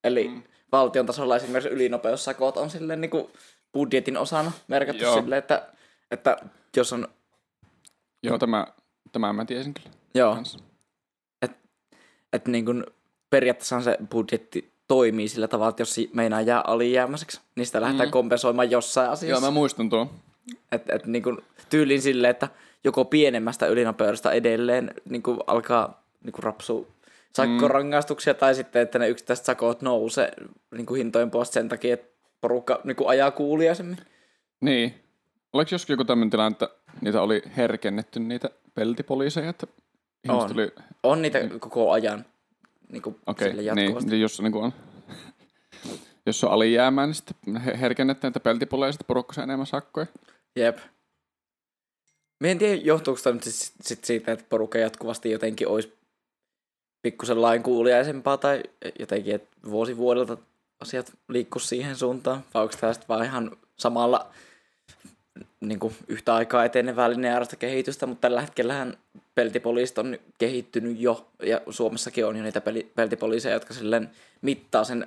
[0.04, 0.42] Eli mm.
[0.72, 3.28] valtion tasolla esimerkiksi ylinopeussakot on silleen niin kuin
[3.76, 5.14] budjetin osana merkattu Joo.
[5.20, 5.68] silleen, että,
[6.10, 6.36] että
[6.76, 7.08] jos on,
[8.22, 8.66] Joo, tämä,
[9.12, 9.90] tämä mä tiesin kyllä.
[10.14, 10.38] joo,
[12.32, 12.84] että niin kuin
[13.30, 18.12] periaatteessa se budjetti toimii sillä tavalla, että jos meinaa jää alijäämäiseksi, niin sitä lähdetään Mm.
[18.12, 19.40] kompensoimaan jossain Joo, asiassa.
[19.46, 20.10] mä muistan tuon.
[20.72, 21.38] Että et niin kuin
[21.70, 22.48] tyylin silleen, että
[22.84, 26.86] joko pienemmästä ylinopeudesta edelleen niin kuin alkaa niin kuin rapsua
[27.32, 30.32] sakkorangaistuksia, tai sitten, että ne yksittäiset sakot nousee
[30.70, 33.98] niin kuin hintojen puolesta sen takia, että porukka niin kuin ajaa kuuliaisemmin.
[34.60, 34.94] Niin.
[35.52, 36.68] Oliko joskus joku tämmöinen tilanne, että
[37.00, 39.66] niitä oli herkennetty niitä peltipoliiseja, että
[40.28, 40.52] On.
[40.54, 40.70] oli...
[41.02, 42.24] On niitä koko ajan
[42.92, 44.10] niin kuin Okei, sille jatkuvasti.
[44.10, 44.72] niin, jos, niin on,
[46.26, 50.06] jos on alijäämää, niin sitten he- herkennetään niitä peltipoleja, sitten porukka saa enemmän sakkoja.
[50.56, 50.78] Jep.
[52.40, 55.92] Mä en tiedä, johtuuko tämä nyt sit, sit siitä, että porukka jatkuvasti jotenkin olisi
[57.02, 58.62] pikkusen lain kuuliaisempaa tai
[58.98, 60.36] jotenkin, että vuosi vuodelta
[60.80, 64.30] asiat liikkuu siihen suuntaan, vai onko tämä sitten vaan ihan samalla
[65.60, 68.96] niin kuin yhtä aikaa etenevää lineaarista kehitystä, mutta tällä hetkellähän
[69.34, 74.10] peltipoliisit on kehittynyt jo, ja Suomessakin on jo niitä peli, peltipoliiseja, jotka silleen
[74.42, 75.06] mittaa sen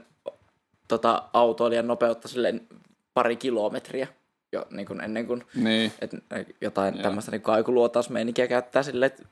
[0.88, 2.68] tota, autoilijan nopeutta silleen
[3.14, 4.08] pari kilometriä
[4.52, 5.92] jo niin kuin ennen kuin Niin.
[6.02, 6.12] et,
[6.62, 7.04] jotain Joo.
[7.04, 9.24] tämmöistä niin kaikuluotausmeininkiä käyttää silleen, että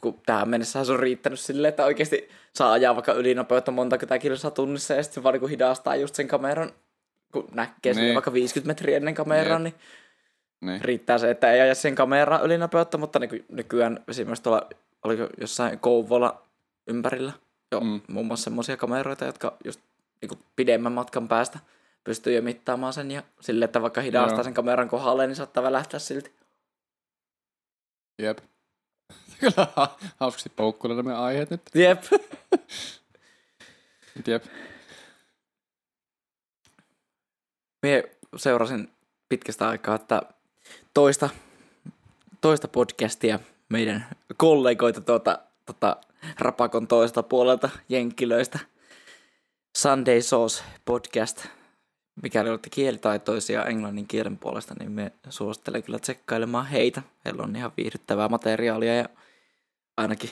[0.00, 4.18] kun tähän mennessä se on riittänyt silleen, että oikeasti saa ajaa vaikka ylinopeutta monta kytä
[4.18, 6.72] kilsaa tunnissa ja sitten vaan niin hidastaa just sen kameran,
[7.32, 8.14] kun näkee niin.
[8.14, 9.74] Vaikka 50 metriä ennen kameraa, niin
[10.60, 10.80] Niin.
[10.84, 14.68] riittää se, että ei aja sen kameran ylinopeutta, mutta niin nykyään esimerkiksi tuolla,
[15.04, 16.42] oliko jossain Kouvola
[16.86, 17.32] ympärillä
[17.72, 17.86] jo mm.
[17.86, 18.00] Mm.
[18.08, 19.80] muun muassa semmoisia kameroita, jotka just
[20.22, 21.58] niin kuin pidemmän matkan päästä
[22.04, 24.44] pystyy jo mittaamaan sen ja sille, että vaikka hidastaa Joo.
[24.44, 26.32] sen kameran kohdalle, niin saattaa välähtää silti.
[28.18, 28.38] Jep.
[29.40, 31.60] Kyllä ha- hauskasti poukkuilla nämä aiheet nyt.
[31.74, 32.02] Jep.
[34.26, 34.44] Jep.
[37.82, 38.90] Mie seurasin
[39.28, 40.22] pitkästä aikaa, että
[40.94, 41.28] toista,
[42.40, 45.96] toista podcastia meidän kollegoita tuota, tuota
[46.38, 48.58] Rapakon toista puolelta Jenkkilöistä.
[49.76, 51.46] Sunday Sauce podcast.
[52.22, 57.02] Mikäli olette kielitaitoisia englannin kielen puolesta, niin me suosittelen kyllä tsekkailemaan heitä.
[57.24, 59.08] Heillä on ihan viihdyttävää materiaalia ja
[59.96, 60.30] ainakin,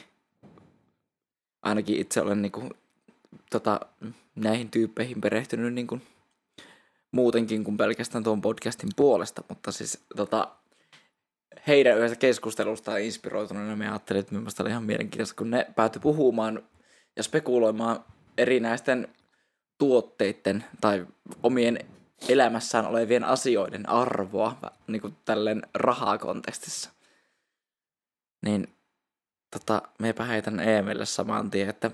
[1.63, 2.69] ainakin itse olen niinku,
[3.51, 3.81] tota,
[4.35, 6.01] näihin tyyppeihin perehtynyt niinku,
[7.13, 10.49] muutenkin kuin pelkästään tuon podcastin puolesta, mutta siis tota,
[11.67, 16.63] heidän yhdessä keskustelustaan inspiroituneena me ajattelin, että mielestäni oli ihan mielenkiintoista, kun ne päätyi puhumaan
[17.17, 18.05] ja spekuloimaan
[18.39, 19.09] erinäisten
[19.79, 21.07] tuotteiden tai
[21.43, 21.79] omien
[22.29, 26.91] elämässään olevien asioiden arvoa niin kuin tälleen rahakontekstissa.
[28.43, 28.75] Niin
[29.51, 31.91] tota, meipä heitän Eemille saman tien, että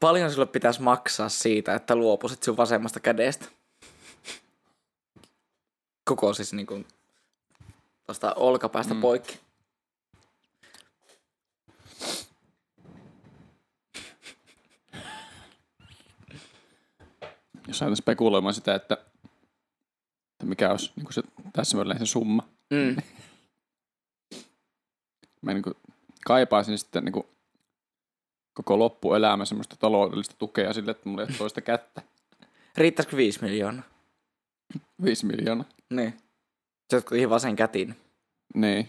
[0.00, 3.46] paljon sulle pitäisi maksaa siitä, että luopuisit sun vasemmasta kädestä?
[6.04, 6.86] Koko siis niin kuin
[8.06, 8.94] tuosta olkapäästä.
[8.94, 9.00] Mm.
[9.00, 9.45] poikki.
[17.68, 18.94] Jos aletaan spekuloimaan sitä, että,
[20.32, 22.48] että mikä olisi niin se täsmälleen se summa.
[22.70, 22.96] Mm.
[25.42, 25.74] Mä niin kuin
[26.26, 27.26] kaipaisin sitten niin kuin
[28.54, 32.02] koko loppuelämä semmoista taloudellista tukea sille, että mulla ei ole toista kättä.
[32.76, 33.82] Riittäisikö viisi miljoonaa?
[35.04, 35.66] Viisi miljoonaa.
[35.90, 36.14] Niin.
[36.90, 37.96] Se on ihan vasen kätin.
[38.54, 38.88] Niin.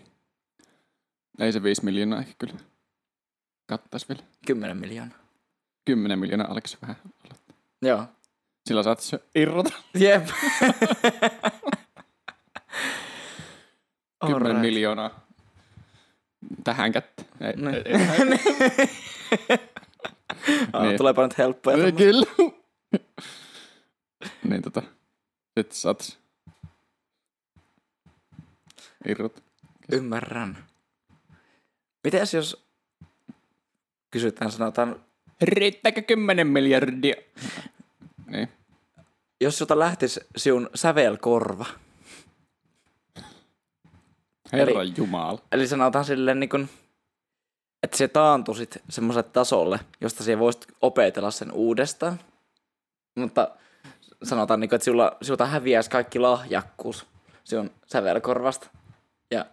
[1.40, 2.60] Ei se viisi miljoonaa ehkä kyllä.
[3.66, 4.24] Kattais vielä.
[4.46, 5.18] Kymmenen miljoonaa.
[5.86, 6.96] Kymmenen miljoonaa alkaa se vähän.
[7.82, 8.06] Joo.
[8.68, 9.00] Sillä saat
[9.36, 9.70] irrota.
[10.00, 10.28] Jep.
[14.26, 14.62] Kymmenen Alright.
[14.62, 15.28] miljoonaa.
[16.64, 17.24] Tähän kättä.
[17.42, 17.68] Ei, Niin.
[17.76, 17.98] ei, ei,
[20.74, 20.98] Ah, Niin.
[20.98, 21.86] Tuleepa nyt helppoja.
[21.86, 22.26] ei, kyllä.
[24.44, 24.82] niin tota.
[25.60, 26.20] Sitten saat
[29.08, 29.42] irrota.
[29.92, 30.58] Ymmärrän.
[32.04, 32.66] Mites jos
[34.12, 35.04] kysytään, sanotaan,
[35.42, 37.16] Riittääkö kymmenen miljardia?
[38.28, 38.50] Niin.
[39.42, 41.66] Jos jota lähtisi sinun sävelkorva,
[44.54, 45.40] Herran Jumala.
[45.52, 46.70] eli sanotaan silleen niin kuin,
[47.84, 52.20] että se taantuisit semmoiselle tasolle, josta siellä voisit opetella sen uudestaan,
[53.16, 53.48] mutta
[54.24, 57.06] sanotaan, niin kuin, että sinulla, sinulta häviäisi kaikki lahjakkuus
[57.44, 58.70] sinun sävelkorvasta,
[59.32, 59.46] ja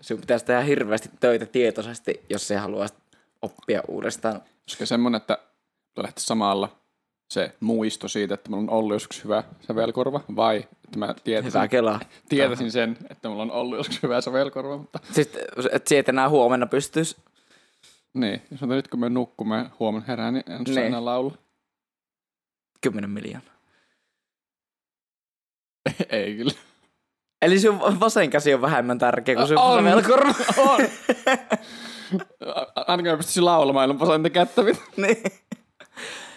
[0.00, 2.98] sinun pitäisi tehdä hirveästi töitä tietoisesti, jos se haluaisit
[3.42, 4.42] oppia uudestaan.
[4.64, 5.38] Koska semmonen, että
[5.96, 6.76] lähti samalla
[7.28, 11.60] se muisto siitä, että mulla on ollut joskus hyvä sävelkorva, vai että mä tietäisin,
[12.28, 16.66] tietäisin sen, että mulla on ollut joskus hyvä sävelkorva, mutta Sitten, että sieltä enää huomenna
[16.66, 17.16] pystyisi.
[18.14, 20.78] niin, jos mä nyt kun mä nukkumaan huomenna herään, niin en Niin.
[20.78, 21.36] enää laulaa.
[22.80, 23.54] 10 miljoonaa.
[26.10, 26.52] Ei kyllä.
[27.42, 29.84] Eli sun vasen käsi on vähemmän tärkeä kuin sun On.
[29.84, 30.34] velkorva.
[30.56, 30.80] On.
[32.54, 34.62] A- Ainakaan mä pystyisin laulamaan ilman vasenta kättä.
[34.96, 35.16] niin.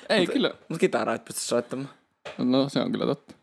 [0.09, 0.49] Ei kyllä.
[0.69, 1.89] Mutta kitaraa et pysty soittamaan.
[2.37, 3.33] No se on kyllä totta.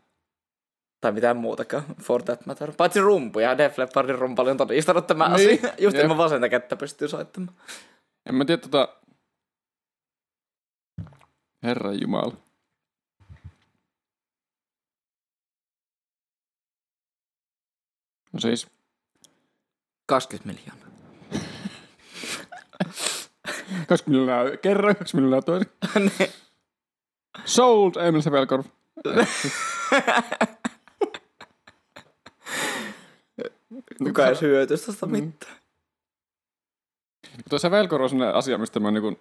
[1.01, 1.83] Tai mitään muutakaan.
[2.01, 2.71] For that matter.
[2.77, 3.57] Paitsi rumpuja.
[3.57, 5.59] Def Leppardin rumpali on todistanut tämä Niin.
[5.59, 5.73] asia.
[5.77, 7.57] Just ilman vasenta kättä pystyy soittamaan.
[8.25, 8.97] En mä tiedä tota...
[11.63, 12.33] Herran Jumala.
[18.33, 18.67] No siis,
[20.05, 20.87] 20 miljoonaa.
[23.87, 26.31] 20 miljoonaa kerran, 20 miljoonaa toisen.
[27.37, 27.43] Niin.
[27.45, 28.65] Sold Emil Sävelkorv.
[33.97, 35.11] Kuka edes hyötyisi tästä Mm.
[35.11, 35.55] mitään.
[37.49, 39.19] Tuo Sävelkorv on sellainen asia, mistä mä niinku,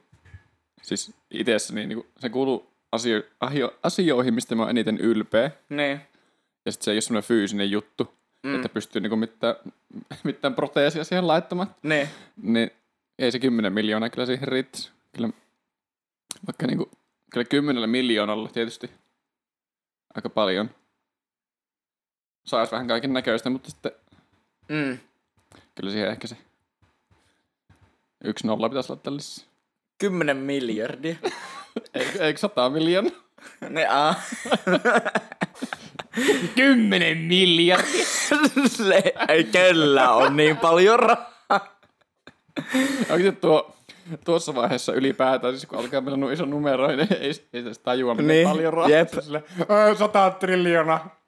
[0.82, 5.50] siis itessä, niin niinku, se kuuluu asio, ahio, asioihin, mistä mä oon eniten ylpeä.
[5.68, 6.00] Niin.
[6.66, 8.54] Ja sitten se ei ole semmoinen fyysinen juttu, mm.
[8.54, 9.54] että pystyy niinku mitään,
[10.24, 11.74] mitään proteesia siihen laittamaan.
[11.82, 12.08] Ne.
[12.42, 12.70] Niin
[13.18, 14.90] ei se 10 miljoonaa kyllä siihen riittäisi.
[15.16, 15.28] Kyllä,
[16.46, 16.90] vaikka niinku,
[17.32, 18.90] kyllä 10 miljoonalla tietysti
[20.14, 20.70] aika paljon.
[22.46, 23.92] Saisi vähän kaiken näköistä, mutta sitten
[24.68, 24.98] Mm.
[25.74, 26.36] kyllä siihen ehkä se
[28.24, 29.46] yksi nolla pitäisi laittaa lisää.
[29.98, 31.16] 10 miljardia.
[31.94, 33.12] Eikö, eikö 100 miljoonaa?
[33.70, 34.14] Ne a.
[36.54, 37.78] 10 miljardia!
[39.28, 41.78] Ei kellä on niin paljon rahaa.
[43.10, 43.75] Onko se tuo,
[44.24, 48.26] tuossa vaiheessa ylipäätään, siis kun alkaa mennä iso numero, niin ei, ei se tajua, miten
[48.28, 48.90] Niin, paljon rahaa.
[48.90, 49.08] jep.
[49.20, 51.20] Sille, "Ää, 100 triljoonaa.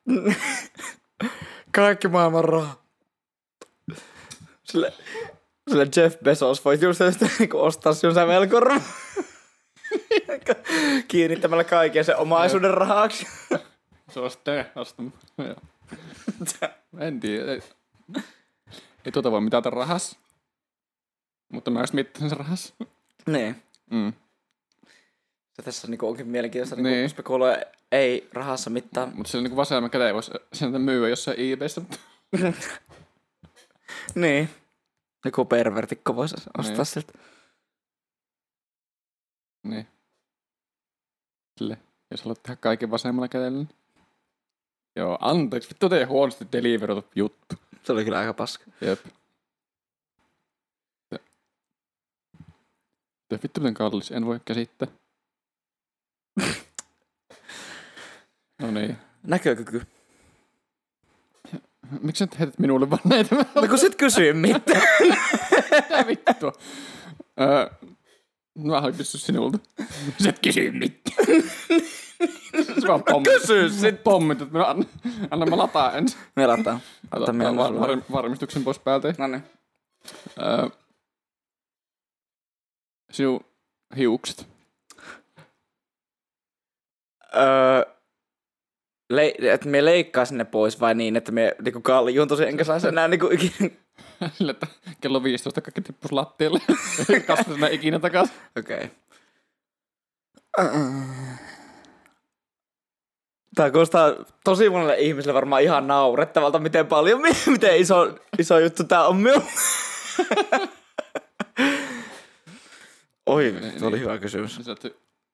[1.75, 2.83] Kaikki maailman rahaa.
[4.65, 4.93] Sille,
[5.71, 7.01] sille Jeff Bezos voi just
[7.39, 8.81] niinku ostaa sinun sävelkorva.
[11.09, 13.27] Kiinnittämällä kaiken sen omaisuuden rahaksi.
[14.13, 15.15] Se on sitten ostanut.
[16.99, 17.53] En tiedä.
[17.53, 17.61] Ei,
[19.05, 20.19] ei tuota voi mitata rahassa.
[21.53, 22.75] Mutta mä just mittasin sen rahassa.
[23.27, 23.63] niin.
[23.91, 24.13] Mm.
[25.57, 26.85] Se tässä niinku onkin mielenkiintoista Niin.
[26.85, 29.13] niinku spekuloida ei rahassa mitään.
[29.15, 31.81] Mutta sillä niin vasemman käteen voisi sen myyä jossain eBaystä.
[34.15, 34.49] Niin.
[35.25, 36.87] Joku pervertikko voisi ostaa Niin.
[36.87, 37.13] sieltä.
[39.63, 39.87] niin.
[41.59, 41.79] Sille,
[42.11, 43.59] jos haluat tehdä kaiken vasemmalla kädellä.
[43.59, 43.69] Niin.
[44.97, 45.69] Joo, anteeksi.
[45.71, 47.55] Vittu teidän huonosti deliveroitu juttu.
[47.85, 48.65] Se oli kyllä aika paska.
[48.81, 49.01] Jep.
[53.29, 54.89] Tuo vittu miten kallis, en voi käsittää.
[58.59, 58.97] no niin.
[59.23, 59.83] Näkökyky.
[62.03, 63.37] Miksi sä nyt heität minulle vaan näitä?
[63.37, 64.83] No kun sit kysyy mitään.
[65.71, 66.53] Mitä vittua?
[67.41, 67.71] Öö,
[68.59, 69.59] mä haluan kysyä sinulta.
[70.23, 71.27] Sä et kysy mitään.
[72.83, 73.33] Sä vaan pommit.
[73.33, 74.05] Kysy sit.
[74.05, 74.51] Pommitat.
[74.51, 74.85] Mä anna,
[75.31, 76.21] anna mä lataa ensin.
[76.37, 76.81] Me lataan.
[77.13, 79.15] Ota Ota var, var, varmistuksen pois päältä.
[79.19, 79.43] No niin.
[80.43, 80.69] Öö,
[83.13, 83.41] sinun
[83.97, 84.47] hiukset.
[87.37, 87.83] Öö,
[89.11, 92.89] le- että me leikkaisin ne pois vai niin, että me niinku kaljuun tosi enkä saisi
[92.89, 93.71] enää niinku ikinä.
[94.51, 94.67] Että
[95.01, 96.61] kello 15 kaikki tippus lattialle.
[97.27, 98.37] Kasvaa sinä ikinä takaisin.
[98.59, 98.91] Okei.
[103.55, 104.13] Tämä kuulostaa
[104.45, 109.51] tosi monelle ihmiselle varmaan ihan naurettavalta, miten paljon, miten iso, iso juttu tämä on minulle.
[113.29, 114.57] Oi, se oli hyvä kysymys.
[114.63, 114.83] Sä oot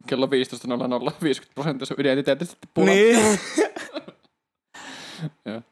[0.06, 0.30] kello 15.00
[1.22, 3.18] 50 prosenttia sun identiteetistä tippuu Niin.
[5.46, 5.62] Joo.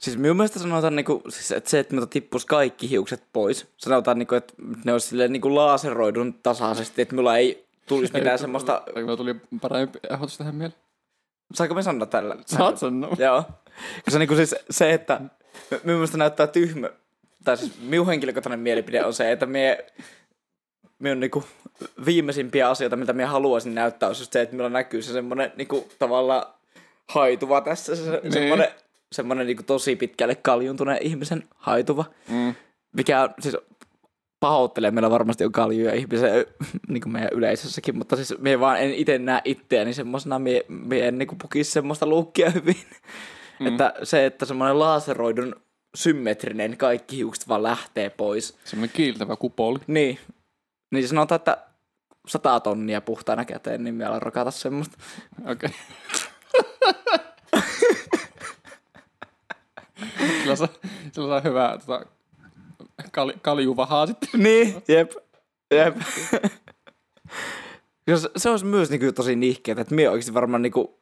[0.00, 3.66] Siis minun mielestä sanotaan, niinku, siis, että se, että minulta tippuisi kaikki hiukset pois.
[3.76, 8.82] Sanotaan, niinku, että ne olisi silleen niinku laaseroidun tasaisesti, että minulla ei tulisi mitään semmoista...
[8.96, 10.80] Mulla tuli parempi ehdotus tähän mieleen.
[11.54, 12.36] Saanko me sanoa tällä?
[12.46, 13.16] Saat sanoa.
[13.18, 13.44] Joo.
[14.04, 15.20] Koska niinku siis, se, että
[15.70, 16.90] minun mielestä näyttää tyhmä,
[17.44, 19.86] tai siis minun henkilökohtainen mielipide on se, että mie,
[21.02, 21.44] minun niinku
[22.06, 25.88] viimeisimpiä asioita, mitä minä haluaisin näyttää, olisi just se, että minulla näkyy se semmoinen niinku
[25.98, 26.46] tavallaan
[27.08, 28.32] haituva tässä, se, Niin.
[28.32, 28.68] semmoinen,
[29.12, 32.54] semmoinen niinku tosi pitkälle kaljuntuneen ihmisen haituva, Mm.
[32.92, 33.56] mikä on, siis
[34.40, 36.28] pahoittelee, meillä varmasti on kaljuja ihmisiä
[36.88, 41.04] niin kuin meidän yleisössäkin, mutta siis minä vaan en itse näe itseäni semmoisena, minä, minä
[41.04, 42.76] en niin pukisi semmoista luukkia hyvin.
[43.60, 43.66] Mm.
[43.66, 45.56] Että se, että semmoinen laaseroidun
[45.94, 48.58] symmetrinen kaikki hiukset vaan lähtee pois.
[48.64, 49.78] Semmoinen kiiltävä kupoli.
[49.86, 50.18] Niin,
[50.92, 51.56] niin sanotaan, että
[52.26, 54.98] sata tonnia puhtaana käteen, niin minä alan rokata semmoista.
[55.50, 55.70] Okei.
[60.42, 60.68] Sillä saa,
[61.12, 62.06] sillä saa hyvää tota,
[63.12, 64.28] kal, kaljuvahaa sitten.
[64.42, 65.12] Niin, jep,
[65.74, 65.96] jep.
[68.06, 70.98] jos se olisi myös niinku tosi nihkeet, että minä oikeasti varmaan niinku,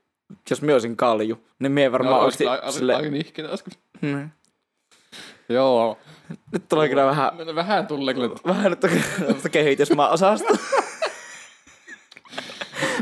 [0.50, 2.46] jos minä olisin kalju, niin minä varmaan No, oikeasti...
[2.46, 3.78] aika, sille- aika nihkeitä joskus.
[4.00, 4.30] Mm.
[5.50, 5.98] Joo.
[6.52, 8.30] Nyt tulee kyllä vähän, Vähän tulee kyllä.
[8.46, 8.80] vähän nyt
[9.52, 10.58] kehitysmaa osasta.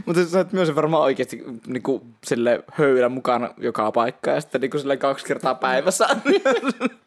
[0.07, 4.79] Mutta sä et myös varmaan oikeasti niinku, sille höylä mukana joka paikka ja sitten niinku,
[4.79, 6.09] sille kaksi kertaa päivässä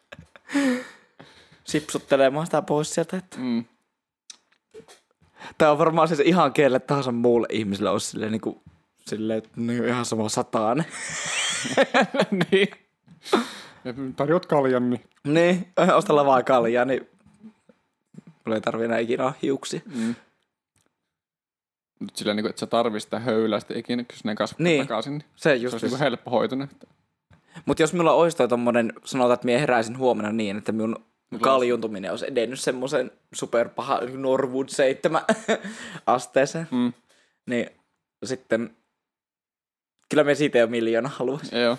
[1.64, 3.16] sipsuttelemaan sitä pois sieltä.
[3.16, 3.36] Että.
[3.40, 3.64] Mm.
[5.58, 8.62] Tää on varmaan siis ihan kelle tahansa muulle ihmiselle olisi silleen, niinku,
[9.06, 10.84] silleen että niin ihan sama sataan.
[12.50, 12.68] niin.
[13.84, 15.04] Ja tarjot kaljan, niin.
[15.26, 17.08] Niin, osta lavaa kaljaa, niin
[18.24, 19.80] mulla ei tarvi enää ikinä olla hiuksia.
[19.94, 20.14] Mm.
[22.00, 24.86] Nyt sillä niin kuin, että sä tarvii sitä höylää sitten ikinä, kun ne kasvaa Niin.
[24.86, 25.12] takaisin.
[25.12, 26.70] Niin Se se just olisi niin helppo hoitunut.
[27.66, 30.96] Mutta jos minulla olisi toi tommonen, sanotaan, että minä heräisin huomenna niin, että minun
[31.40, 35.22] kaljuntuminen olisi edennyt semmoisen superpaha Norwood 7
[36.06, 36.92] asteeseen, Mm.
[37.46, 37.70] niin
[38.24, 38.76] sitten
[40.08, 41.58] Kyllä me siitä jo miljoona haluaisi.
[41.58, 41.78] Joo,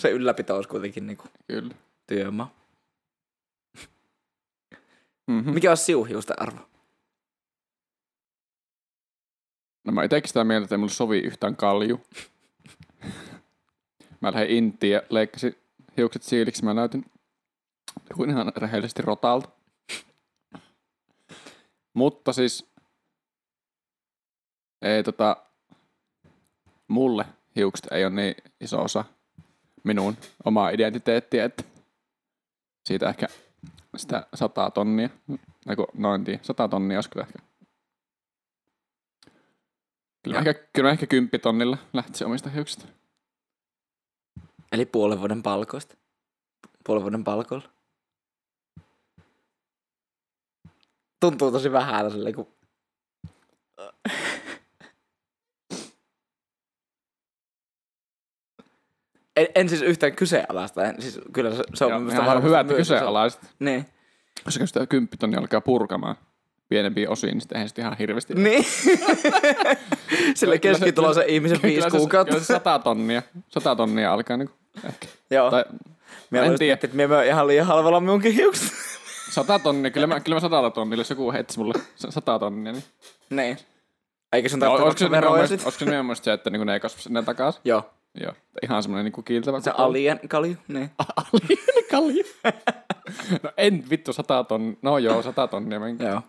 [0.00, 1.74] Se ylläpito olisi kuitenkin niinku kyllä.
[2.12, 2.54] Työmaa.
[5.26, 5.54] Mm-hmm.
[5.54, 6.60] Mikä olisi siuhiusten arvo?
[9.84, 12.00] No mä itekin sitä mieltä, että ei mulle sovi yhtään kalju.
[14.20, 15.56] mä lähdin intiin ja leikkasin
[15.96, 16.64] hiukset siiliksi.
[16.64, 17.04] Mä näytin
[18.14, 19.48] kuin ihan rehellisesti rotalta.
[21.94, 22.72] Mutta siis
[24.82, 25.36] ei tota,
[26.88, 27.24] mulle
[27.56, 29.04] hiukset ei ole niin iso osa
[29.84, 31.71] minun omaa identiteettiä, että
[32.84, 33.26] siitä ehkä
[33.96, 35.08] sitä sataa tonnia,
[35.68, 37.38] eiku, noin tiedä, sata tonnia olisi kyllä ehkä.
[40.22, 42.86] Kyllä mä, ehkä, kyllä mä ehkä kymppitonnilla lähtisin omista hiuksista.
[44.72, 45.96] Eli puolen vuoden palkoista.
[46.84, 47.68] Puolen vuoden palkoilla.
[51.20, 52.54] Tuntuu tosi vähän sille, kun...
[59.36, 60.84] En, en siis yhtään kyseenalaista.
[60.84, 63.40] En, siis kyllä se, se on Ja mun ihan mielestä varmasti hyvä, että kyseenalaiset.
[63.58, 63.86] Niin.
[64.44, 66.16] Koska sitä kymppitonnia alkaa purkamaan
[66.68, 68.34] pienempiin osiin, niin sitten eihän ihan hirveästi.
[68.34, 68.64] Niin.
[70.34, 72.30] Sille keskituloisen ihmisen viisi kuukautta.
[72.32, 74.54] Kyllä se sata tonnia, sata tonnia alkaa niinku
[74.88, 75.06] ehkä.
[75.30, 75.50] Joo.
[75.50, 75.64] Tai
[76.30, 76.78] Mä en tiedä.
[76.84, 78.72] että mä ihan liian halvalla minunkin hiukset.
[79.30, 82.72] sata tonnia, kyllä mä, kyllä mä sadalla tonnilla, jos joku heitsi mulle sa- sata tonnia,
[82.72, 82.84] niin
[83.30, 83.58] niin.
[84.32, 85.62] Eikä sun No, tarvitse maksaa veroja nimenomaan, sit?
[85.64, 87.60] olisiko se nimenomaan se, että niinku ne ei kasva sinne takaisin?
[87.64, 87.90] Joo.
[88.20, 88.32] Joo,
[88.62, 89.60] ihan semmoinen niinku kiiltävä.
[89.60, 90.56] Se koko- alien kalju.
[90.68, 90.90] Niin.
[91.16, 92.24] Alien kalju.
[93.42, 94.76] no en vittu sata tonnia.
[94.82, 95.86] No joo, sata tonnia.
[95.86, 96.22] En, Joo.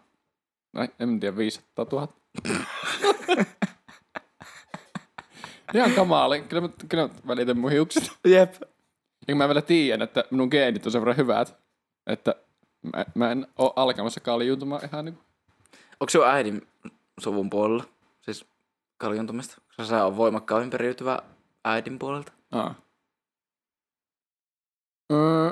[0.74, 2.08] no, en tiedä, 500 000.
[5.74, 6.42] Ihan kamaali.
[6.42, 8.12] Kyllä mä, kyllä mä välitän mun hiukset.
[8.26, 8.54] Jep.
[9.28, 11.56] Ja mä vielä tiedän, että minun geenit on sen verran hyvät,
[12.08, 12.36] että
[12.94, 15.22] mä, mä en oo alkamassa kaljuuntumaan ihan niinku.
[16.00, 16.68] Onko sun äidin
[17.20, 17.84] suvun puolella?
[18.22, 18.46] Siis
[18.98, 19.62] kaljuntumista?
[19.68, 21.20] Koska se on voimakkaammin periytyvä
[21.64, 22.32] äidin puolelta.
[22.52, 22.76] Aa.
[25.12, 25.52] Öö.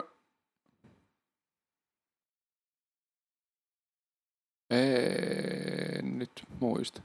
[4.69, 7.01] En nyt muista.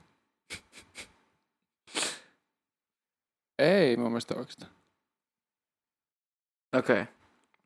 [3.59, 4.71] Ei mun mielestä oikeastaan.
[6.73, 7.03] Okei.
[7.03, 7.15] Okay.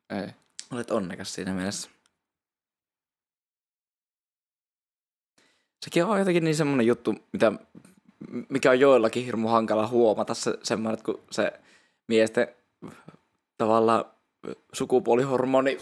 [0.09, 0.33] Ei.
[0.71, 1.89] Olet onnekas siinä mielessä.
[5.85, 7.51] Sekin on jotenkin niin semmoinen juttu, mitä,
[8.49, 11.53] mikä on joillakin hirmu hankala huomata se, semmoinen, että kun se
[12.07, 12.47] miesten
[13.57, 14.05] tavallaan
[14.73, 15.77] sukupuolihormoni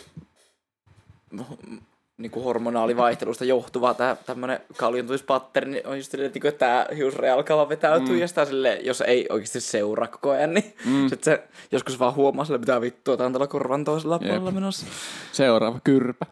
[2.17, 7.33] niin kuin hormonaalivaihtelusta johtuva tämä tämmöinen kaljuntumispatterni niin on just silleen, että, että tämä hiusraja
[7.33, 8.19] alkaa vaan vetäytyä mm.
[8.19, 11.09] ja sitä silleen, jos ei oikeasti seuraa koko ajan, niin mm.
[11.09, 14.29] sit se joskus vaan huomaa sille, mitä vittua, tämä on tällä korvan toisella Jep.
[14.29, 14.85] puolella menossa.
[15.31, 16.25] Seuraava kyrpä.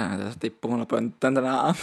[0.00, 1.76] Sähän tässä tippumalla pönttään tänä aamuna.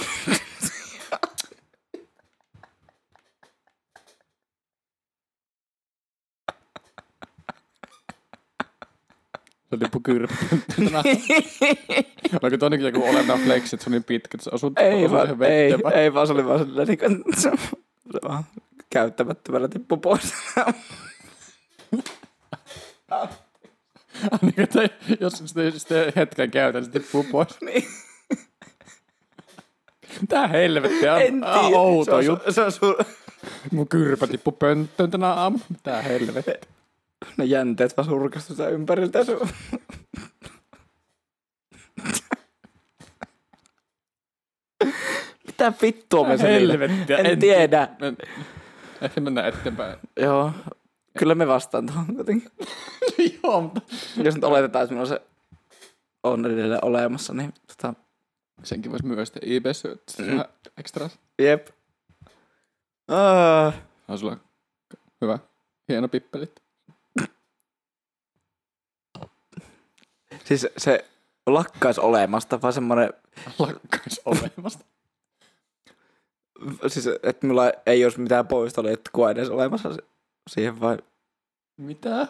[9.69, 10.35] Se lippu kyrpä.
[12.43, 15.43] Onko toinenkin joku olennainen flex, että se on niin pitkä, että se osuu, ei, vaan,
[15.43, 17.51] ei, ei, vaan se oli vaan silleen, niin kuin, se,
[18.11, 18.43] se vaan
[18.89, 20.33] käyttämättömällä tippu pois.
[24.41, 24.89] Niin, että
[25.19, 25.43] jos
[25.77, 27.61] sitä hetken käytän, se tippuu pois.
[27.61, 27.83] niin.
[30.29, 31.77] Tää helvetti on En tiedä.
[31.77, 32.53] outo se on, juttu.
[32.53, 32.95] Se on su,
[33.71, 35.59] Mun kyrpä tippu pönttöön tänä aamu.
[35.83, 36.51] Tää helvetti.
[37.37, 39.23] ne jänteet vaan surkastu sitä ympäriltä.
[39.23, 39.47] Su.
[45.47, 46.39] Mitä vittua me?
[46.39, 47.17] Helvettiä.
[47.17, 47.87] En tiedä.
[48.01, 48.17] En,
[49.01, 49.97] ehkä mennään eteenpäin.
[50.19, 50.51] Joo.
[51.17, 52.51] Kyllä me vastaan tuohon kuitenkin.
[53.43, 53.81] Joo, mutta...
[54.23, 55.21] Jos nyt oletetaan, että minulla se
[56.23, 57.93] on edelleen olemassa, niin tota,
[58.63, 59.83] Senkin vois myös sitten IBS
[60.19, 60.43] mm.
[60.77, 61.19] extras.
[61.41, 61.67] jep.
[63.07, 63.73] Ah.
[64.07, 64.37] On sulla
[65.21, 65.39] hyvä,
[65.89, 66.63] hieno pippelit.
[70.45, 71.05] Siis se
[71.45, 73.13] lakkaisi olemasta, vaan semmoinen,
[73.59, 74.85] Lakkais olemasta.
[76.87, 79.97] siis että mulla ei olisi mitään poistoliettkua edes olemassa
[80.49, 80.97] siihen vai,
[81.77, 82.27] Mitä?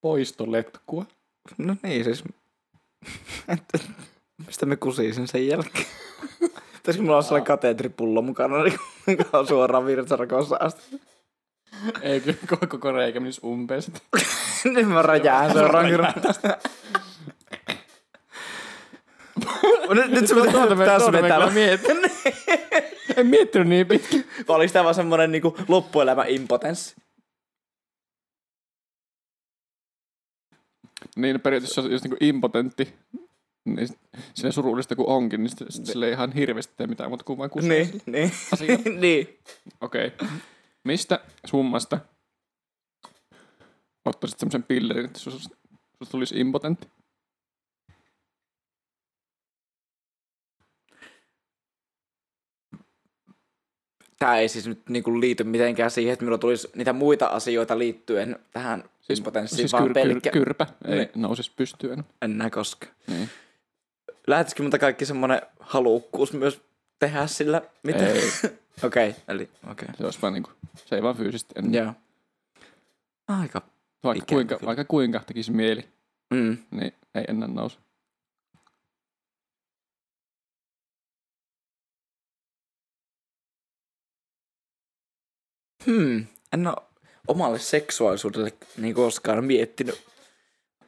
[0.00, 1.06] Poistoletkua.
[1.58, 2.24] no niin siis,
[4.46, 5.86] mistä me kusisin sen jälkeen.
[6.72, 8.78] Pitäisikö mulla olla sellainen kateetripullo mukana, niin
[9.18, 11.00] joka on suoraan virtsarakossa asti.
[12.02, 14.02] Ei kyllä koko, koko reikä menisi umpeen sitten.
[14.64, 16.14] Nyt mä räjään seuraan kerran.
[19.94, 21.38] Nyt, nyt se pitää tässä vetää.
[23.16, 24.26] en miettinyt niin pitkin.
[24.48, 26.94] Vai oliko tämä vaan semmonen niinku loppuelämä impotenssi?
[31.16, 32.94] Niin periaatteessa just niinku impotentti.
[33.64, 33.88] Niin,
[34.34, 37.38] sillä surullista kuin onkin, niin sitten sit sillä ei ihan hirveästi tee mitään muuta kuin
[37.38, 38.02] vain kuskaa Niin, sille.
[38.06, 38.30] niin.
[39.00, 39.38] Niin.
[39.80, 40.06] Okei.
[40.06, 40.28] Okay.
[40.84, 41.98] Mistä summasta
[44.04, 45.56] ottaisit semmoisen pillerin, että susta
[46.10, 46.88] tulisi impotentti?
[54.18, 58.36] Tämä ei siis nyt niinku liity mitenkään siihen, että minulla tulisi niitä muita asioita liittyen
[58.52, 60.30] tähän siis, impotenssiin, siis vaan kyr, pelkkä...
[60.30, 61.08] kyr, kyrpä ei Niin.
[61.14, 62.04] nousisi pystyyn.
[62.22, 62.86] En näe koska.
[63.06, 63.28] Niin.
[64.26, 66.60] Lähetisikö mutta kaikki semmoinen halukkuus myös
[66.98, 67.62] tehdä sillä?
[67.82, 68.06] Mitä?
[68.06, 68.22] Ei.
[68.84, 69.84] Okei, okay, eli okei.
[69.84, 69.94] Okay.
[69.98, 70.50] Se olisi vaan niinku,
[70.84, 71.54] se ei vaan fyysisesti.
[71.56, 71.92] En, Joo.
[73.28, 73.62] Aika.
[74.04, 74.66] vaikka, ikävä kuinka, kyllä.
[74.66, 75.88] vaikka kuinka tekisi mieli,
[76.30, 76.58] Mm.
[76.70, 77.78] niin ei enää nouse.
[85.86, 86.26] Hmm.
[86.52, 86.76] En ole
[87.28, 90.04] omalle seksuaalisuudelle niin koskaan miettinyt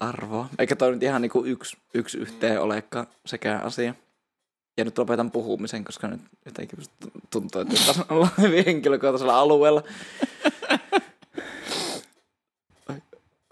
[0.00, 0.48] arvoa.
[0.58, 3.94] Eikä toi nyt ihan niin yksi, yksi yhteen olekaan sekään asia.
[4.76, 6.78] Ja nyt lopetan puhumisen, koska nyt jotenkin
[7.30, 9.82] tuntuu, että taas ollaan hyvin henkilökohtaisella alueella.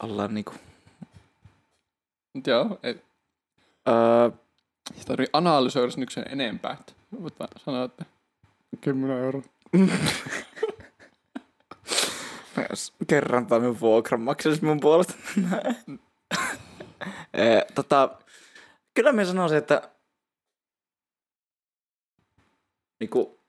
[0.03, 0.53] Ollaan niinku...
[2.34, 3.03] Mut joo, ei,
[3.88, 4.30] Öö,
[4.95, 6.72] sitä tarvii analysoida sen enempää.
[6.80, 6.92] Että
[7.22, 8.05] voit vaan sanoa, että
[8.80, 9.42] 10 euroa.
[13.07, 15.14] kerran tai minun vuokran maksaisi mun puolesta.
[17.34, 18.18] Ee, tota,
[18.95, 19.90] kyllä minä sanoisin, että
[23.01, 23.40] niinku,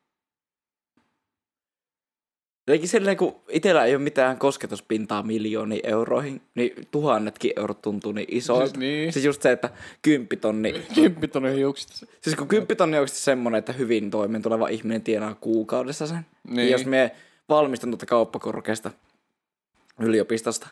[2.67, 8.27] jotenkin silleen, kun itsellä ei ole mitään kosketuspintaa miljooniin euroihin, niin tuhannetkin eurot tuntuu niin
[8.31, 8.67] isoilta.
[8.67, 9.13] Siis niin.
[9.13, 9.69] Siis just se, että
[10.01, 12.05] kymppitonni, Kymppitonen hiuksista.
[12.21, 16.25] siis kun kymppitonni on oikeasti semmoinen, että hyvin toimeen tuleva ihminen tienaa kuukaudessa sen.
[16.43, 16.55] Niin.
[16.55, 16.71] Niin.
[16.71, 17.15] Jos me
[17.49, 18.91] valmistun tuota kauppakorkeasta
[19.99, 20.67] yliopistosta,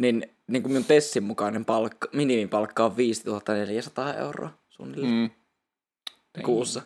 [0.00, 6.42] niin, niin kuin minun Tessin mukainen palkka, minimipalkka on 5400 euroa suunnilleen mm.
[6.42, 6.82] Kuussa.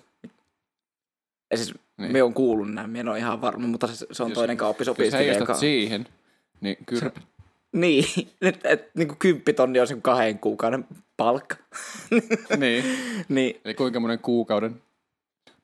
[1.51, 2.13] Ja siis Niin.
[2.13, 4.55] me on kuullut näin, minä en ole ihan varma, mutta se, se on Jos- toinen
[4.55, 5.17] Jos kauppisopisti.
[5.17, 6.07] heijastat siihen,
[6.61, 7.21] niin kyrpä.
[7.73, 8.05] Niin,
[8.43, 10.85] että et, niin kuin kymppitonni on se kahden kuukauden
[11.17, 11.57] palkka.
[12.57, 12.85] niin.
[13.29, 14.83] niin, Eli kuinka monen kuukauden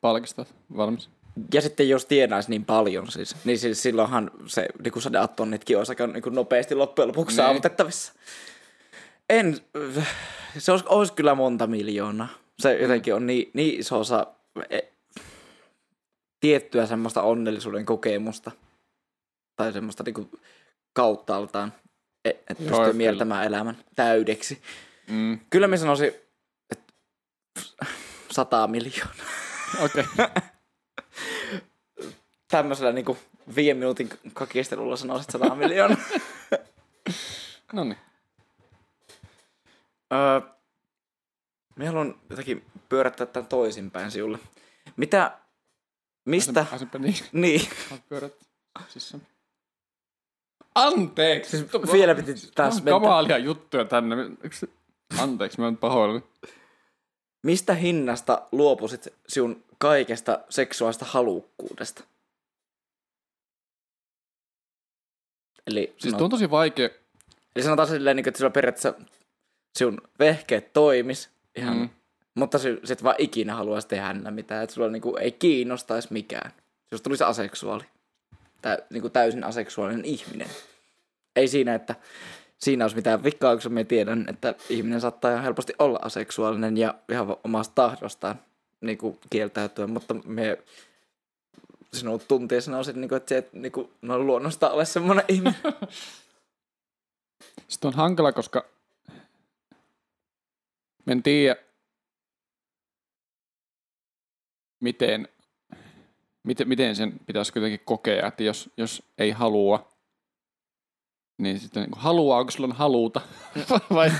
[0.01, 0.47] palkista
[0.77, 1.11] valmis?
[1.55, 5.79] Ja sitten jos tienaisi niin paljon siis, niin siis silloinhan se niin kuin sadat tonnitkin
[5.79, 7.37] olisi aika niin kuin nopeasti loppujen lopuksi Niin.
[7.47, 8.13] saavutettavissa.
[9.31, 9.59] En,
[10.59, 12.29] se olisi, olisi kyllä monta miljoonaa.
[12.59, 14.27] Se jotenkin on niin, niin iso osa
[14.71, 14.79] e,
[16.41, 18.51] tiettyä semmoista onnellisuuden kokemusta.
[19.57, 20.31] Tai semmoista niin kuin
[20.93, 21.73] kauttaaltaan,
[22.25, 22.93] e- että pystyy kyllä.
[22.93, 24.63] mieltämään elämän täydeksi.
[25.11, 25.39] Mm.
[25.51, 26.13] Kyllä mä sanoisin,
[26.71, 26.93] että
[28.31, 29.15] sata miljoonaa.
[29.85, 30.05] Okei.
[30.15, 30.27] Okay.
[32.51, 33.19] Tämmöisellä niin
[33.57, 35.97] viiden minuutin kakistelulla sanoisit 100 miljoonaa.
[37.73, 37.99] no niin.
[40.13, 40.41] öö,
[41.77, 44.39] mä haluan jotenkin pyörättää tämän toisinpäin sinulle.
[44.97, 45.39] Mitä,
[46.25, 47.15] mistä, Pääsenpä niin.
[47.33, 47.69] niin,
[48.09, 48.35] pyörät
[48.89, 49.27] sisään.
[50.75, 51.51] Anteeksi!
[51.51, 53.01] siis vielä piti taas mennä.
[53.01, 54.17] kamalia juttuja tänne.
[55.19, 56.25] Anteeksi, mä oon pahoillani.
[57.43, 62.05] Mistä hinnasta luopuisit sinun kaikesta seksuaalista halukkuudesta?
[65.67, 66.89] Eli, Siis no, on tosi vaikea.
[67.57, 68.95] eli sanotaan silleen, niin kuin, että sillä periaatteessa
[69.79, 71.89] sinun vehkeet toimis ihan, Mm.
[72.35, 76.53] mutta si- sit vaan ikinä haluaisi tehdä mitään, että sulla niin kuin, ei kiinnostaisi mikään.
[76.93, 77.85] Jos tulisi aseksuaali,
[78.63, 80.49] tä, niin kuin täysin aseksuaalinen ihminen.
[81.37, 81.95] Ei siinä, että
[82.59, 86.95] siinä olisi mitään vikaa, koska me tiedän, että ihminen saattaa ihan helposti olla aseksuaalinen ja
[87.13, 88.41] ihan omasta tahdostaan
[88.81, 90.59] niin kuin kieltäytyä, mutta me
[91.93, 95.61] sinut tuntia sanoisin, niin kuin, että se et, niin kuin, noin luonnosta ole semmoinen ihminen.
[97.69, 98.65] Sitten on hankala, koska
[101.07, 101.57] mä en tiedä,
[104.81, 105.29] miten,
[106.43, 109.93] miten, miten sen pitäisi kuitenkin kokea, että jos, jos ei halua,
[111.39, 113.21] niin sitten niin haluaako sulla on haluta,
[113.95, 114.13] vai,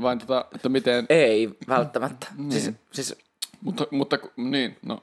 [0.00, 2.26] vai tota, että miten, Ei välttämättä.
[2.36, 2.52] Niin.
[2.52, 3.16] Siis, siis
[3.60, 5.02] mutta, mutta niin, no,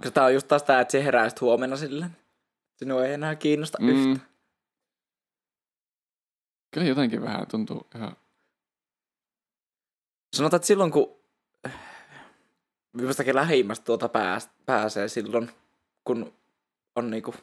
[0.00, 2.16] koska tää on just taas tää, että se herää sit huomenna silleen.
[2.76, 3.88] Sinua ei enää kiinnosta mm.
[3.88, 4.24] yhtä.
[6.70, 8.16] kyllä jotenkin vähän tuntuu ihan,
[10.36, 11.16] Sanotaan, että silloin kun
[12.92, 15.50] minustakin lähimmästä tuota pääs, pääsee silloin,
[16.04, 16.32] kun
[16.96, 17.34] on niinku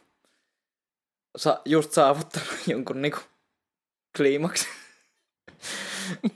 [1.38, 3.20] sa, just saavuttanut jonkun niinku
[4.18, 4.68] kliimaksi.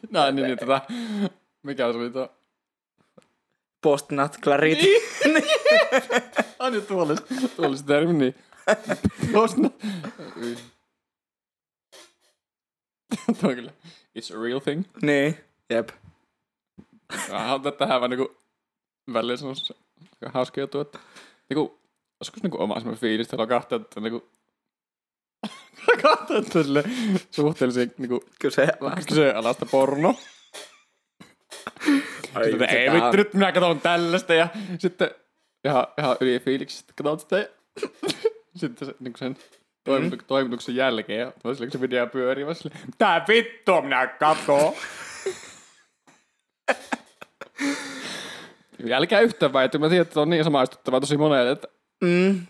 [0.09, 0.82] näin, niin, niin tota,
[1.63, 2.34] mikä se oli tuo,
[3.82, 4.82] Post-nut clarity.
[5.25, 5.43] Niin.
[6.59, 7.15] Aina tuolla,
[7.55, 8.36] tuolla se termi, niin.
[9.34, 9.61] Tuosta.
[13.41, 13.71] Tuo on kyllä.
[14.19, 14.84] It's a real thing.
[15.01, 15.38] niin,
[15.69, 15.89] jep.
[17.29, 18.38] Mä haluan tähän vaan niinku
[19.13, 20.99] väliin semmoista aika hauska juttu, että
[21.49, 21.79] niinku,
[22.19, 24.29] joskus niinku oma semmoinen fiilis, että on kahta, että niinku
[26.03, 26.84] kahta, että sille
[27.32, 28.67] suhteellisen niinku Kyse.
[29.07, 30.15] kyseenalaista porno.
[32.36, 35.11] Ai, Sitten, ei tää vittu, nyt minä katson tällaista ja sitten
[35.65, 37.47] ihan, ihan yli fiiliksistä katson sitä ja
[38.61, 39.36] sitten se, niin sen
[39.89, 44.73] toimituk- toimituksen jälkeen ja toiselle kun se video pyörii, mä silleen, mitä vittua minä katson?
[48.91, 51.67] Älkää yhtään väity, mä tiedän, että on niin samaistuttavaa tosi monelle, että
[52.03, 52.41] Mm,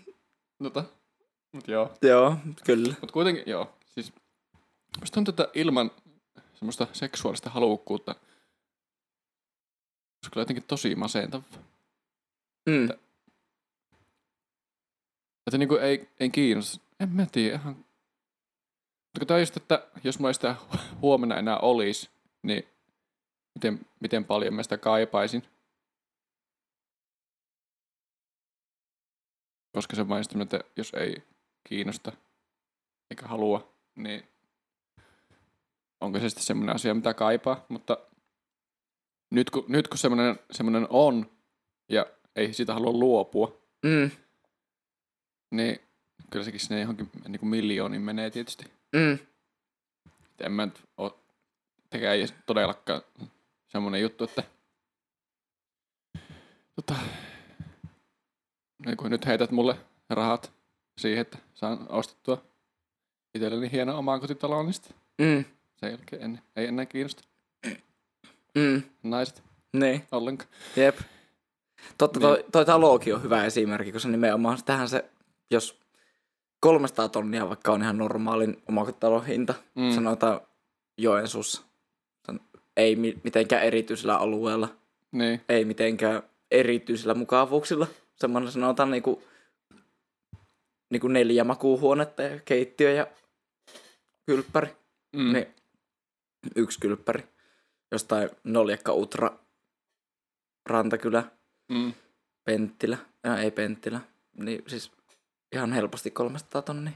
[0.62, 0.84] tota,
[1.52, 1.92] mut joo.
[2.02, 2.94] joo, kyllä.
[3.00, 4.12] Mut kuitenkin, joo, siis
[5.00, 5.90] musta on tätä ilman
[6.54, 8.14] semmoista seksuaalista halukkuutta,
[10.22, 11.48] se on kyllä jotenkin tosi masentavaa.
[12.66, 12.88] Mm.
[15.46, 16.84] Että niinku ei, ei kiinnosta.
[17.00, 17.84] En mä tiedä ihan.
[19.30, 20.56] On just, että jos ei sitä
[21.02, 22.10] huomenna enää olisi,
[22.42, 22.66] niin
[23.54, 25.42] miten, miten paljon mä sitä kaipaisin.
[29.72, 31.22] Koska se vain että jos ei
[31.68, 32.12] kiinnosta
[33.10, 34.28] eikä halua, niin
[36.00, 37.66] onko se sitten semmoinen asia, mitä kaipaa.
[37.68, 37.98] Mutta
[39.32, 41.30] nyt kun, nyt kun semmoinen, semmoinen on
[41.88, 42.06] ja
[42.36, 44.10] ei siitä halua luopua, Mm.
[45.50, 45.80] niin
[46.30, 48.64] kyllä sekin sinne johonkin niin kuin miljooniin menee tietysti.
[48.92, 49.18] Mm.
[50.40, 51.20] En mä nyt oo
[51.90, 53.02] tekään edes todellakaan
[53.68, 54.42] semmonen juttu, että
[56.74, 56.94] tota,
[58.86, 59.76] niin kun nyt heität mulle
[60.10, 60.52] rahat
[60.98, 62.42] siihen, että saan ostettua
[63.34, 64.74] itselleni hieno omaan kotitalon, niin
[65.18, 65.44] Mm.
[65.76, 67.22] sen jälkeen en, ei enää kiinnosta
[68.58, 68.82] Mm.
[69.02, 69.42] naiset
[69.72, 70.02] Niin.
[70.12, 70.50] ollenkaan.
[70.76, 70.98] Jep.
[71.98, 75.04] Totta, toi, toi talokin on hyvä esimerkki, koska nimenomaan tähän se,
[75.50, 75.80] jos
[76.60, 79.90] 300 tonnia vaikka on ihan normaalin omakotitalon hinta, Mm.
[79.94, 80.40] sanotaan
[80.98, 81.62] Joensuussa,
[82.76, 84.68] ei mi- mitenkään erityisellä alueella,
[85.12, 87.86] Niin, ei mitenkään erityisillä mukavuuksilla,
[88.16, 89.22] semmoinen sanotaan niinku,
[90.90, 93.06] niinku neljä makuuhuonetta ja keittiö ja
[94.26, 94.68] kylppäri,
[95.16, 95.32] mm.
[95.32, 95.46] niin
[96.56, 97.24] yksi kylppäri,
[97.92, 99.30] jostain Noljakka Utra,
[100.66, 101.24] Rantakylä,
[101.68, 101.92] Mm.
[102.44, 104.00] Penttilä, ja ei Penttilä,
[104.36, 104.92] niin siis
[105.52, 106.92] ihan helposti 300 tonnia.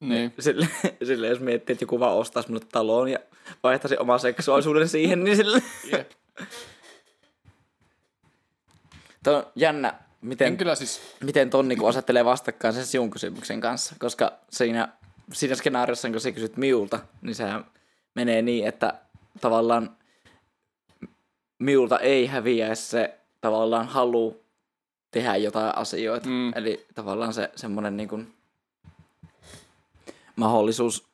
[0.00, 0.34] Niin.
[0.38, 0.68] Sille,
[1.04, 3.18] sille jos miettii, että joku vaan ostaisi mulle taloon ja
[3.62, 5.62] vaihtaisi oman seksuaalisuuden siihen, niin sille...
[9.24, 13.60] Tuo on jännä, En miten, kyllä siis, miten ton niin asettelee vastakkain sen sinun kysymyksen
[13.60, 14.88] kanssa, koska siinä,
[15.32, 17.64] siinä skenaariossa, kun sä kysyt miulta, niin sehän
[18.14, 18.94] menee niin, että
[19.40, 19.96] tavallaan
[21.60, 24.40] miulta ei häviäisi se tavallaan halu
[25.10, 26.28] tehdä jotain asioita.
[26.28, 26.52] Mm.
[26.54, 28.34] Eli tavallaan se semmoinen niin kuin
[30.36, 31.04] mahdollisuus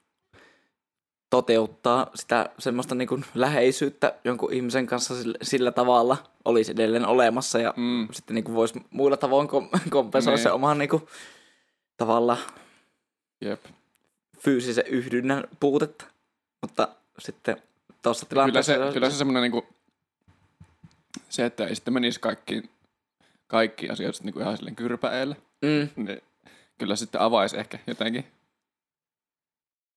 [1.30, 7.58] toteuttaa sitä semmoista niin kuin läheisyyttä jonkun ihmisen kanssa sillä, sillä tavalla olisi edelleen olemassa
[7.58, 8.08] ja mm.
[8.12, 10.42] sitten niin kuin voisi muilla tavoin kom- kompensoida Niin.
[10.42, 11.06] se oman niin kuin,
[11.96, 12.36] tavalla
[13.40, 13.64] jep.
[14.38, 16.04] fyysisen yhdynnän puutetta.
[16.62, 16.88] Mutta
[17.18, 17.62] sitten
[18.02, 18.72] tuossa Kyllä tilanteessa...
[18.72, 19.66] se, kyllä se semmoinen niinku,
[21.28, 22.70] se, että ei sitten menisi kaikkiin,
[23.46, 26.20] kaikki asiat sitten niinku ihan silleen kyrpäeellä, Mm, niin
[26.78, 28.26] kyllä sitten avaisi ehkä jotenkin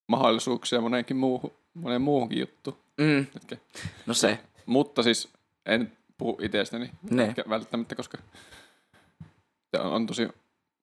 [0.07, 2.77] mahdollisuuksia moneenkin muuhun, moneen muuhunkin juttuun.
[2.97, 3.57] mm, Etkä.
[4.05, 4.39] no se.
[4.65, 5.29] Mutta siis
[5.65, 7.23] en puhu itsestäni Ne.
[7.25, 8.17] ehkä välttämättä, koska
[9.75, 10.27] se on, on tosi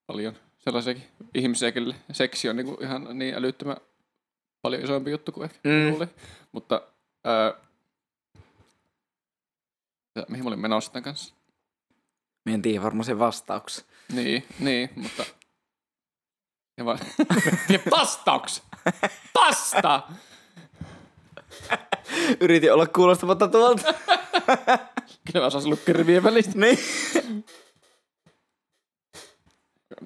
[0.07, 1.03] paljon sellaisiakin
[1.35, 3.77] ihmisiä, kelle seksi on niinku ihan niin älyttömän
[4.63, 6.09] paljon isompi juttu kuin ehkä Mm.
[6.53, 6.81] Mutta
[7.25, 7.55] ää,
[10.17, 11.35] ja mihin mä olin menossa tämän kanssa?
[12.45, 13.85] Mä en tiedä varmaan sen vastauksen.
[14.13, 15.25] Niin, niin, mutta...
[16.79, 16.99] Ja vaan...
[17.69, 18.65] ja vastauksen!
[19.35, 20.03] Vasta!
[22.41, 23.95] Yritin olla kuulostamatta tuolta.
[25.25, 26.53] Kyllä mä osaisin lukea rivien välistä.
[26.59, 26.79] niin.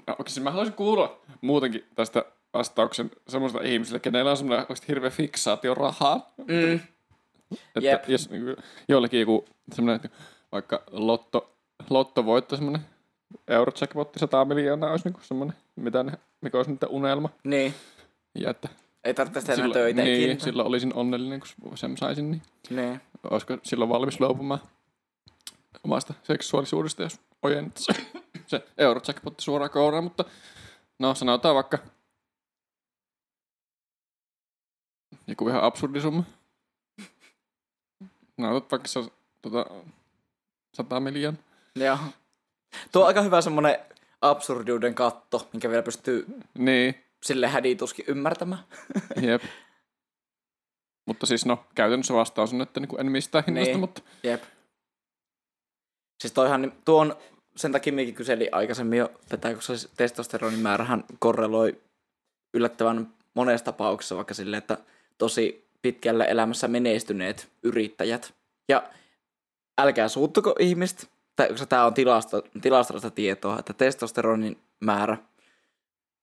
[0.06, 5.10] No, okei, siis mä haluaisin kuulla muutenkin tästä vastauksen semmoista ihmisille, kenellä on semmoinen hirveä
[5.10, 6.22] fiksaatio rahaan.
[6.38, 6.80] Mm,
[7.52, 8.08] Että Jep.
[8.08, 8.30] jos
[8.88, 9.44] jollekin joku
[9.74, 10.10] semmoinen,
[10.52, 11.56] vaikka lotto,
[11.90, 12.86] lottovoitto, semmoinen
[13.48, 17.28] eurojackpotti 100 miljoonaa olisi niin semmoinen, mitä ne, mikä olisi niiden unelma.
[17.44, 17.74] niin.
[18.34, 18.68] Ja että
[19.04, 20.40] Ei tarvitse tehdä silloin, töitä niin, ikinä.
[20.44, 23.00] silloin olisin onnellinen, kun sen saisin, niin Niin.
[23.30, 24.60] olisiko silloin valmis luopumaan
[25.84, 27.92] omasta seksuaalisuudesta, jos ojennettaisi
[28.46, 30.24] se eurojackpotti suoraan kouraan, mutta
[30.98, 31.78] no sanotaan vaikka
[35.26, 36.22] joku ihan absurdi summa.
[38.40, 39.00] No otat vaikka se,
[39.42, 39.66] tota,
[40.74, 41.42] 100 miljoonaa.
[41.76, 41.98] Joo.
[42.92, 43.78] Tuo on aika hyvä semmonen
[44.22, 46.26] absurdiuden katto, minkä vielä pystyy
[46.58, 48.64] Niin, sille hädituskin ymmärtämään.
[49.28, 49.42] jep.
[51.06, 53.80] Mutta siis no, käytännössä vastaus on, että niin en mistään hinnasta, Niin.
[53.80, 54.42] mutta Jep.
[56.20, 57.16] Siis toihan, tuon,
[57.56, 61.80] sen takia minäkin kyselin aikaisemmin jo tätä, koska se testosteronin määrähän korreloi
[62.54, 64.78] yllättävän monessa tapauksessa vaikka silleen, että
[65.18, 68.34] tosi pitkälle elämässä menestyneet yrittäjät.
[68.68, 68.82] Ja
[69.78, 71.06] älkää suuttuko ihmistä,
[71.36, 75.16] tai koska tämä on tilasto, tilastollista tietoa, että testosteronin määrä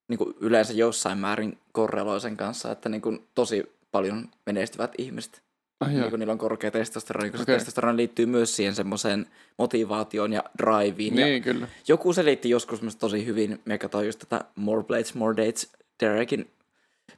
[0.08, 5.42] niin kuin yleensä jossain määrin korreloi sen kanssa, että niin kuin tosi paljon menestyvät ihmiset
[5.80, 7.54] Ai niin kun niillä on korkea testosteroni, koska okay.
[7.54, 9.26] testosteroni liittyy myös siihen semmoiseen
[9.58, 11.18] motivaatioon ja driveen.
[11.18, 11.68] Ja Niin, kyllä.
[11.88, 16.50] joku selitti joskus myös tosi hyvin, me katsoin just tätä More Blades, More Dates, Derekin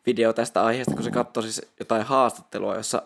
[0.07, 3.03] video tästä aiheesta, kun se katsoi siis jotain haastattelua, jossa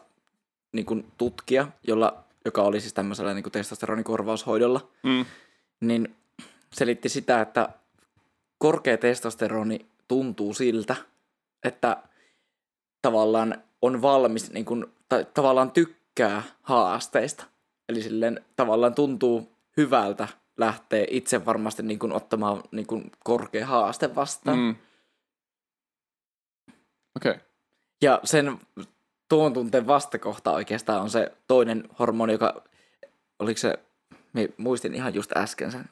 [0.73, 5.25] niin kuin tutkija, jolla, joka oli siis tämmöisellä niin kuin testosteronikorvaushoidolla, Mm.
[5.81, 6.17] niin
[6.73, 7.69] selitti sitä, että
[8.59, 10.97] korkea testosteroni tuntuu siltä,
[11.65, 11.97] että
[13.03, 17.45] tavallaan on valmis, niin kuin, tai tavallaan tykkää haasteista.
[17.89, 24.15] Eli silleen tavallaan tuntuu hyvältä lähteä itse varmasti niin kuin, ottamaan niin kuin, korkea haaste
[24.15, 24.59] vastaan.
[24.59, 24.75] Mm.
[27.17, 27.31] Okei.
[27.33, 27.45] Okay.
[28.03, 28.59] Ja sen
[29.29, 32.65] tuon tunteen vastakohta oikeastaan on se toinen hormoni, joka,
[33.39, 33.79] oliko se,
[34.57, 35.85] muistin ihan just äsken sen,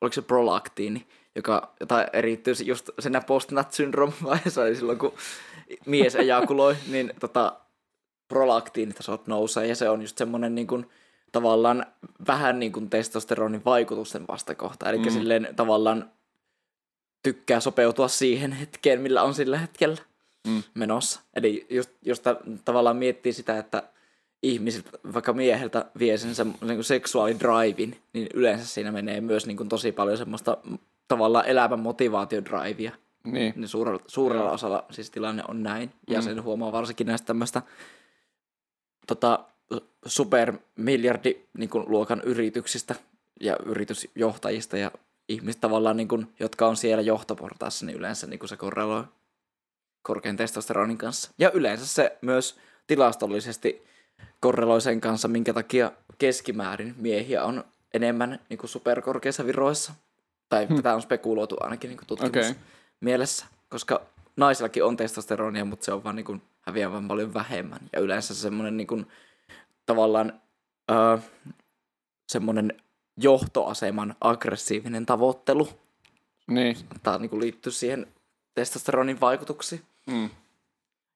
[0.00, 1.06] oliko se prolaktiini,
[1.36, 5.14] joka, jota erittyy just siinä post-nut syndrome vaiheessa, eli silloin kun
[5.86, 7.56] mies ejakuloi, niin tota,
[8.28, 10.90] prolaktiinitasot nousee, ja se on just semmoinen niin kuin,
[11.32, 11.86] tavallaan
[12.26, 15.10] vähän niin kuin testosteronin vaikutusten vastakohta, eli mm.
[15.10, 16.10] silleen tavallaan
[17.22, 19.96] tykkää sopeutua siihen hetkeen, millä on sillä hetkellä
[20.46, 20.62] Mm.
[20.74, 21.20] menossa.
[21.34, 23.82] Eli just, just ta- tavallaan miettii sitä, että
[24.42, 29.56] ihmiset, vaikka mieheltä vie sen sem- niin kuin seksuaalidrivin, niin yleensä siinä menee myös niin
[29.56, 30.78] kuin tosi paljon semmoista mm,
[31.08, 32.92] tavallaan elämän motivaatiodrivia.
[33.24, 33.52] Niin.
[33.56, 35.92] Niin suurella, suurella osalla siis tilanne on näin.
[36.08, 36.24] Ja Mm.
[36.24, 37.62] sen huomaa varsinkin näistä tämmöistä
[39.06, 39.44] tota,
[40.06, 42.94] supermiljardi niin kuin, luokan yrityksistä
[43.40, 44.90] ja yritysjohtajista ja
[45.28, 49.04] ihmistä tavallaan, niin kuin, jotka on siellä johtoportaassa, niin yleensä niin kuin se korreloi
[50.06, 51.30] korkean testosteronin kanssa.
[51.38, 53.84] Ja yleensä se myös tilastollisesti
[54.40, 59.92] korreloi sen kanssa, minkä takia keskimäärin miehiä on enemmän niin kuin superkorkeissa viroissa.
[60.48, 60.76] Tai Hmm.
[60.76, 62.54] tätä on spekuloitu ainakin niin tutkimus Okei.
[63.00, 64.02] mielessä, koska
[64.36, 67.80] naisillakin on testosteronia, mutta se on vaan niin kuin häviävän paljon vähemmän.
[67.92, 69.06] Ja yleensä semmoinen niin kuin,
[69.86, 70.40] tavallaan
[70.90, 71.18] öö,
[72.32, 72.72] semmoinen
[73.16, 75.68] johtoaseman aggressiivinen tavoittelu
[76.46, 76.76] Niin.
[77.02, 78.06] tämä niin liittyy siihen
[78.54, 79.82] testosteronin vaikutuksiin.
[80.06, 80.30] Mm.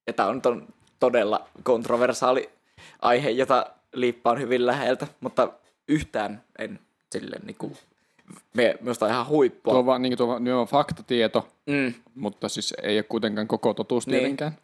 [0.07, 0.69] Ja tämä on, nyt on
[1.01, 2.51] todella kontroversaali
[3.03, 5.49] aihe, jota liippaan hyvin läheltä, mutta
[5.89, 6.79] yhtään en
[7.13, 7.77] silleen niin kuin,
[8.55, 9.73] me, minusta on ihan huippua.
[9.73, 11.95] Tuo on vaan, niin, tuo on, on faktatieto, Mm.
[12.15, 14.19] mutta siis ei ole kuitenkaan koko totuus Niin.
[14.19, 14.59] tietenkään.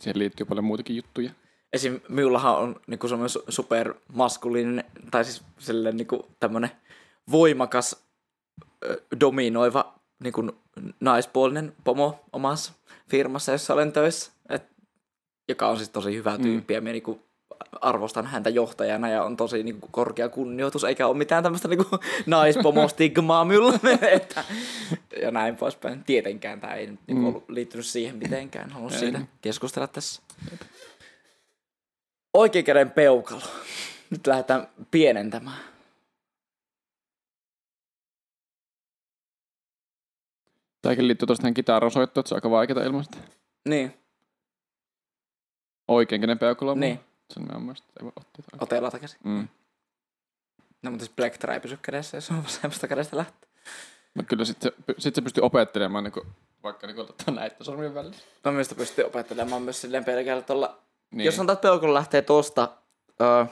[0.00, 1.30] Siihen liittyy paljon muitakin juttuja.
[1.72, 2.00] Esim.
[2.08, 6.70] minullahan on niinku semmoinen su- supermaskuliininen, tai siis silleen niinku tämmönen
[7.30, 7.96] voimakas,
[8.84, 9.94] ö, dominoiva
[10.24, 10.52] niinku
[11.00, 12.72] naispuolinen pomo omassa
[13.08, 14.30] firmassa, jossa olen töissä.
[14.48, 14.62] Et,
[15.48, 17.22] joka on siis tosi hyvä tyyppi ja minä niinku
[17.80, 21.86] arvostan häntä johtajana ja on tosi niinku korkea kunnioitus, eikä ole mitään tämmöistä niinku
[22.26, 23.78] naispomostigmaa minulla.
[24.12, 24.44] että,
[25.22, 26.04] ja näin poispäin.
[26.04, 27.24] Tietenkään tämä ei niinku Mm.
[27.26, 28.70] ollut liittynyt siihen mitenkään.
[28.70, 28.98] Haluan Ei.
[28.98, 30.22] siitä keskustella tässä.
[32.34, 33.40] Oikein käden peukalo.
[34.10, 35.56] Nyt lähdetään pienentämään.
[40.86, 43.18] Tämäkin liittyy tosiaan kitaran soittoon, että se on aika vaikeaa ilmaista.
[43.68, 43.94] Niin,
[45.88, 46.80] Oikein kenen peukalo on.
[46.80, 47.00] Niin.
[47.30, 48.58] Sen mä mielestä ei voi ottaa.
[48.60, 49.20] oteella takaisin.
[49.24, 49.48] Mm.
[50.82, 53.50] No mutta siis Black ei pysy kädessä, jos on vasemmasta kädestä lähtee.
[54.14, 56.26] No kyllä sit se, sit se pystyy opettelemaan niinku,
[56.62, 58.22] vaikka niinku ottaa näitä sormien välissä.
[58.44, 60.78] No minusta pystyy opettelemaan myös silleen pelkällä tuolla.
[61.10, 61.24] Niin.
[61.24, 62.68] Jos sanotaan, että peukalo lähtee tosta,
[63.20, 63.44] öö,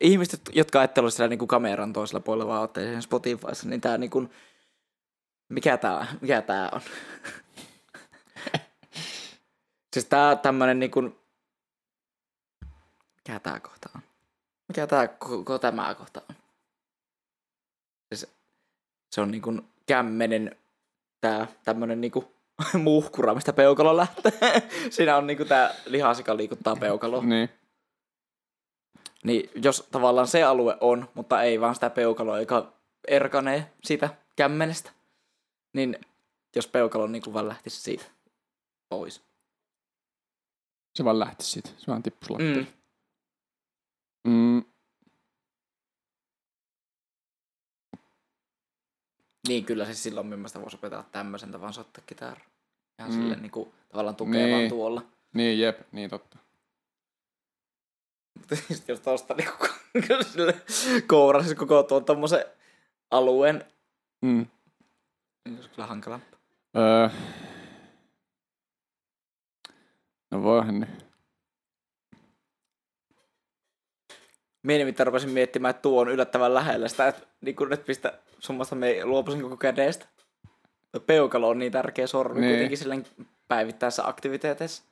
[0.00, 4.28] ihmiset, jotka ole siellä niinku kameran toisella puolella, vaan olette siinä Spotifyssa, niin tää niinku,
[5.50, 6.80] mikä tää, mikä tää on?
[9.92, 11.00] siis tää tämmönen niinku,
[13.16, 14.02] mikä tää kohta on?
[14.68, 16.36] Mikä tää koko tämä kohta on?
[18.14, 18.26] Siis
[19.10, 20.56] se on niinku kämmenen
[21.20, 22.32] tää tämmönen niinku
[22.82, 24.32] muhkura, mistä peukalo lähtee.
[24.90, 27.22] Siinä on niinku tää lihas, joka liikuttaa peukaloa.
[27.22, 27.50] Niin.
[29.24, 32.72] Niin jos tavallaan se alue on, mutta ei vaan sitä peukaloa, joka
[33.08, 34.90] erkanee siitä kämmenestä,
[35.72, 35.96] niin
[36.56, 38.04] jos peukalo niin kuin vaan lähtisi siitä
[38.88, 39.22] pois.
[40.94, 41.68] Se vaan lähti siitä.
[41.78, 42.66] Se vaan tippus lattialle.
[44.24, 44.32] Mm.
[44.32, 44.64] Mm.
[49.48, 52.44] Niin kyllä siis silloin millaista voisi opetella tämmöisen tavan soittaa kitaraa.
[52.98, 53.16] Ihan Mm.
[53.16, 54.70] silleen niin kuin, tavallaan tukee vaan Niin.
[54.70, 55.02] tuolla.
[55.34, 56.38] Niin, jep, niin totta.
[58.56, 59.66] Sitten jos tosta niinku
[60.32, 60.60] sille
[61.06, 62.44] kourasis koko tuon tommosen
[63.10, 63.64] alueen,
[64.22, 64.46] Mm.
[65.44, 66.40] Niin se olisi kyllä hankalampaa.
[66.76, 67.08] Öö.
[70.30, 71.06] No voihan nyt.
[74.62, 78.18] Mie nimittäin rupesin miettimään, että tuo on yllättävän lähellä sitä, että niin kun nyt pistä
[78.38, 80.06] summasta me luopuisin koko kädestä.
[81.06, 82.50] Peukalo on niin tärkeä sormi Niin.
[82.52, 83.06] kuitenkin silleen
[83.48, 84.82] päivittäisissä aktiviteeteissa.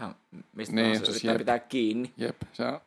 [0.00, 0.14] Ihan
[0.56, 1.38] mistä Niin, siis se yrittää jep.
[1.38, 2.14] pitää kiinni.
[2.16, 2.80] Jep, se on,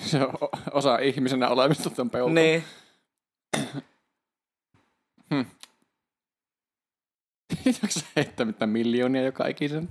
[0.00, 0.34] se on
[0.70, 2.34] osa ihmisenä olemista ton peukalo.
[2.34, 2.64] Niin.
[7.82, 9.88] Jaksa heittää mitään miljoonia joka ikisen.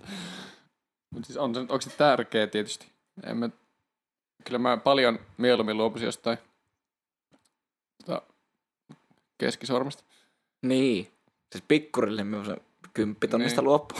[1.13, 2.91] Mutta siis on se, onko se tärkeä tietysti?
[3.23, 3.49] En mä,
[4.45, 6.37] kyllä mä paljon mieluummin luopuisin jostain
[8.05, 8.21] tota,
[9.37, 10.03] keskisormesta.
[10.61, 11.11] Niin.
[11.51, 12.25] Siis pikkurille
[12.93, 13.67] kymppitonnista Niin.
[13.67, 13.99] luopuu.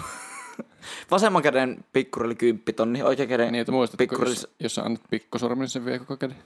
[1.11, 5.59] Vasemman käden pikkurille kymppitonni, oikean käden Niin, että muistatko, Pikkuris- jos, jos sä annat pikkusormen,
[5.59, 6.37] niin se vie koko käden.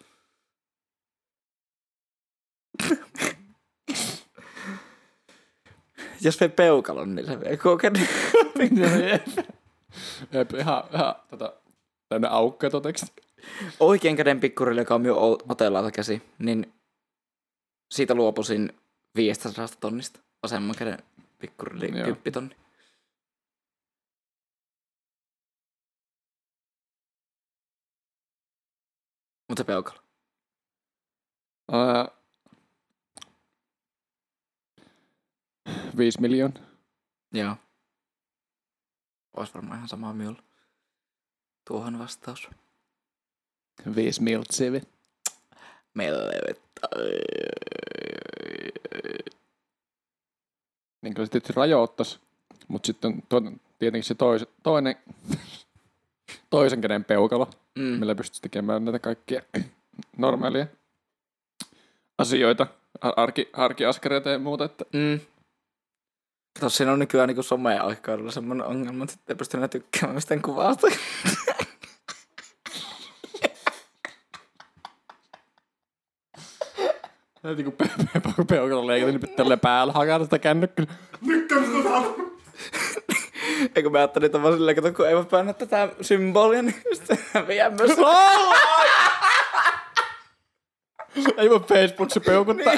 [6.24, 8.00] Jos me peukalon, niin se vei kokenut.
[8.58, 8.80] Niin
[10.32, 11.54] Jep, ihan, ihan tota,
[12.10, 13.22] tänne aukkeja teksti.
[13.80, 15.18] Oikein käden pikkurille, joka on minun
[15.50, 16.74] otellaan käsi, niin
[17.92, 18.74] siitä luopuisin
[19.16, 20.20] 500 tonnista.
[20.44, 20.98] Vasemman käden
[21.40, 22.56] pikkurille 10 tonni.
[29.50, 30.00] Mutta peukalo.
[31.72, 32.21] Uh,
[35.98, 36.64] 5 miljoonaa.
[37.34, 37.56] Joo.
[39.38, 40.44] Olisi varmaan ihan samaa miulla.
[41.68, 42.50] Tuohon vastaus.
[43.96, 44.82] Viis miltsivi.
[45.94, 46.88] Mellevettä.
[51.02, 52.20] Niin kyllä se tietysti rajoittaisi,
[52.68, 53.24] mutta sitten
[53.80, 54.96] tietenkin se tois, toinen,
[56.50, 57.84] toisen käden peukalo, mm.
[57.84, 59.42] millä pystyisi tekemään näitä kaikkia
[60.18, 60.68] normaalia
[62.18, 62.68] asioita,
[63.02, 64.66] arki, arkiaskareita ja muuta.
[64.66, 65.20] Että mm.
[66.62, 70.88] Kato, siinä on nykyään niin some-aikakaudella semmoinen ongelma, että ei pysty enää tykkäämään mistään kuvasta.
[77.44, 80.86] heti kun pe- pe- pe- peukalo leikata, niin pitää päällä hakata sitä kännykkää.
[83.76, 87.18] Eikö mä ajattelin, että vaan silleen, kato, kun ei voi painaa tätä symbolia, niin sitten
[87.48, 87.92] vie myös.
[91.38, 92.74] Ei voi Facebookissa peukuttaa.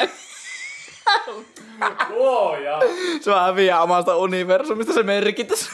[3.22, 5.70] Se vaan häviää omasta universumista se merkitys.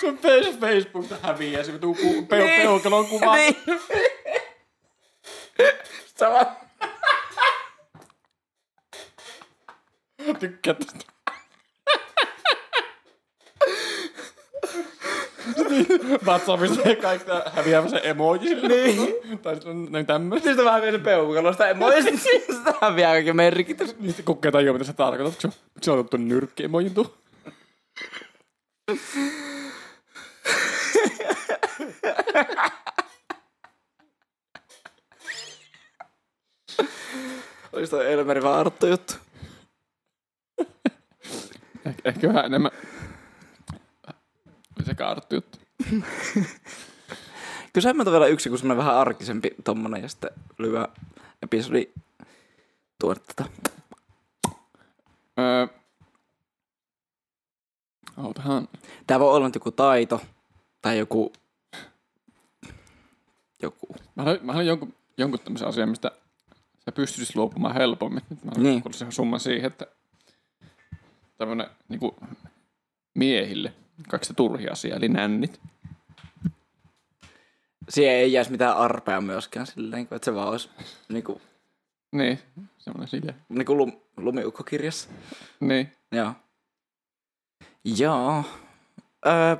[0.00, 2.62] Sun face- Facebook häviää, se tuu ku- peu- Niin.
[2.62, 3.34] peukalon kuva.
[3.36, 3.56] niin.
[6.16, 6.46] Se vaan...
[10.38, 10.98] Tykkää tästä.
[16.26, 18.54] WhatsAppissa kaikki tää häviää se emoji.
[18.54, 19.14] Niin.
[19.42, 20.48] Tai sitten on näin tämmöistä.
[20.48, 22.10] Sitten vähän vielä peukalosta emoista.
[22.10, 23.98] Sitä häviää kaikki merkitys.
[23.98, 25.40] Niin sitten kukaan tajua, mitä se tarkoittaa.
[25.40, 27.14] Se on, se on otettu nyrkki emojin tuu.
[37.72, 39.14] Olisi toi Elmeri vaan Arttu juttu.
[41.88, 42.70] Eh- ehkä vähän enemmän
[44.84, 45.58] se kaarttu juttu.
[47.72, 50.88] Kyllä se on vielä yksi, kun semmoinen vähän arkisempi tommonen ja sitten lyö
[51.42, 51.92] episodi
[53.00, 53.44] tuotetta.
[55.38, 55.66] Öö,
[58.16, 58.68] Outahan.
[59.06, 60.20] Tää voi olla nyt joku taito
[60.82, 61.32] tai joku...
[63.62, 63.96] Joku.
[64.16, 66.10] Mä haluan, mä haluan jonkun, jonkun tämmöisen asian, mistä
[66.84, 68.22] sä pystyisit luopumaan helpommin.
[68.30, 68.82] Nyt mä Niin.
[69.00, 69.12] niin.
[69.12, 69.86] summan siihen, että
[71.36, 72.16] tämmönen niinku
[73.14, 73.72] miehille
[74.08, 75.60] kaksi turhia asiaa, eli nännit.
[77.88, 80.70] Siihen ei jäisi mitään arpea myöskään silleen, että se vaan olisi
[81.08, 81.40] niinku,
[82.12, 82.38] Niin,
[82.78, 83.34] semmoinen sille.
[83.48, 85.08] niinku lum, lumiukkokirjassa.
[85.60, 85.92] Niin.
[86.12, 86.32] Joo.
[87.84, 88.44] Joo.
[89.26, 89.56] Öö,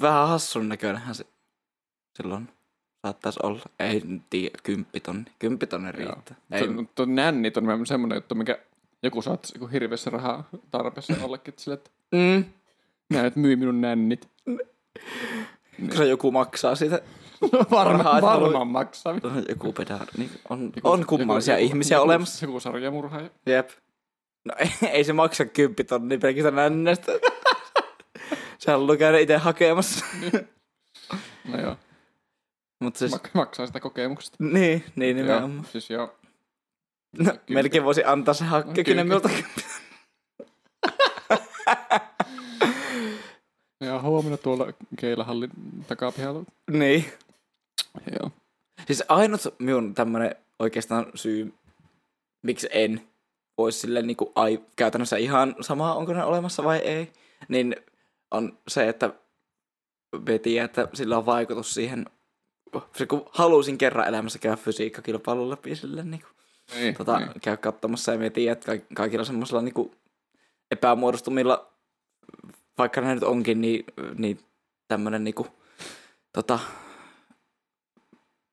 [0.00, 1.26] vähän hassun näköinenhän se
[2.16, 2.48] silloin
[3.06, 3.62] saattaisi olla.
[3.78, 5.24] Ei tiedä, kymppitonni.
[5.38, 6.36] Kymppitonni riittää.
[6.50, 8.58] Ei, Tuo, tuo nännit on semmoinen juttu, mikä
[9.02, 12.44] joku saattaisi joku hirveässä rahaa tarpeessa jollekin, sille, että mm,
[13.12, 14.28] nää nyt myy minun nännit.
[15.96, 17.00] se joku maksaa siitä.
[17.70, 19.14] Varma, Rahaa, että varmaan maksaa.
[19.48, 20.06] Joku pedar.
[20.16, 22.46] Niin on, on kummallisia ihmisiä joku, olemassa.
[22.46, 23.30] Joku sarjamurhaaja.
[23.46, 23.70] Jep.
[24.44, 27.12] No ei, ei se maksa kymppitonni pelkästään nännestä.
[28.58, 30.04] se haluaa käydä itse hakemassa.
[31.48, 31.76] No joo,
[32.80, 34.36] Mutta siis, mak- maksaa sitä kokemuksesta.
[34.40, 35.66] niin, niin Joo, nimenomaan.
[35.72, 36.14] siis joo.
[37.18, 39.04] No, melkein voisi antaa se hakkekin Kyllä.
[39.04, 39.28] minulta.
[43.82, 44.66] Ollaan huomenna tuolla
[44.98, 45.50] Keilahallin
[45.88, 46.44] takapihalla.
[46.70, 47.04] Niin.
[48.20, 48.30] Joo.
[48.86, 51.54] Siis ainut minun tämmönen oikeastaan syy,
[52.42, 53.00] miksi en
[53.58, 57.12] voisi sille niinku ai, käytännössä ihan sama, onko ne olemassa vai ei,
[57.48, 57.76] niin
[58.30, 59.10] on se, että
[60.42, 62.06] tiedän, että sillä on vaikutus siihen,
[62.96, 66.28] se kun halusin kerran elämässä käydä fysiikkakilpailun läpi sille niinku,
[66.74, 67.30] Niin, tota, niin.
[67.42, 69.94] käy katsomassa ja me tiedän, että kaik- kaikilla semmoisilla niinku
[70.70, 71.72] epämuodostumilla,
[72.78, 73.84] vaikka ne nyt onkin, niin,
[74.18, 74.38] niin
[74.88, 75.46] tämmönen niinku,
[76.32, 76.58] tota,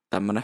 [0.10, 0.44] tämmönen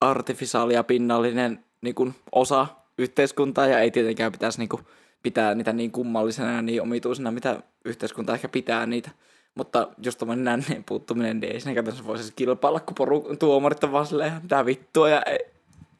[0.00, 2.66] artificiaali ja pinnallinen niinku, osa
[2.98, 4.80] yhteiskuntaa ja ei tietenkään pitäisi niinku,
[5.22, 9.10] pitää niitä niin kummallisena ja niin omituisena, mitä yhteiskunta ehkä pitää niitä.
[9.54, 13.84] Mutta just tommonen nänneen puuttuminen, niin ei siinä käytännössä voisi edes kilpailla, kun poru- tuomarit
[13.84, 15.38] on vaan silleen, mitä vittua ja ei,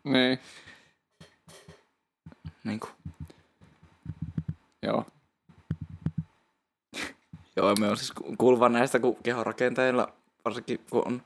[0.04, 0.38] Niin.
[2.64, 2.90] niin kuin,
[4.82, 5.04] Joo.
[7.56, 10.12] Joo, me on siis ku- kuullut vaan näistä, kun kehorakentajilla,
[10.44, 11.22] varsinkin kun on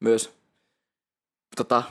[0.00, 0.32] myös
[1.56, 1.82] tota,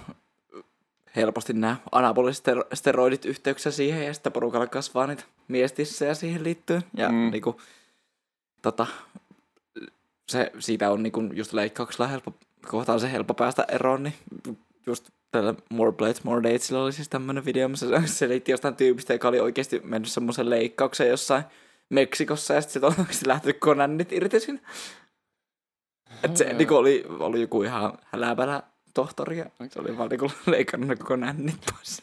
[1.16, 6.84] helposti nämä anaboliset stero- steroidit yhteyksiä siihen, ja sitten porukalla kasvaa niitä miestissejä siihen liittyen.
[6.98, 7.16] Ja Mm.
[7.16, 7.32] mm.
[7.32, 7.62] niinku,
[8.62, 8.88] tota,
[10.30, 12.34] se, siitä on niinku just leikkauksella helppo,
[12.68, 14.14] kohtaan se helppo päästä eroon, niin
[14.86, 19.14] just tällä More Blades, More Datesilla oli siis tämmönen video, missä se selitti jostain tyypistä,
[19.14, 21.44] joka oli oikeasti mennyt semmoisen leikkaukseen jossain
[21.90, 24.60] Meksikossa ja sitten se on oikeasti lähtenyt konannit irti siinä.
[26.24, 28.64] Et se niinku oli, oli joku ihan häläpälä
[28.94, 32.02] tohtori ja se oli vaan niinku leikannut nännit pois.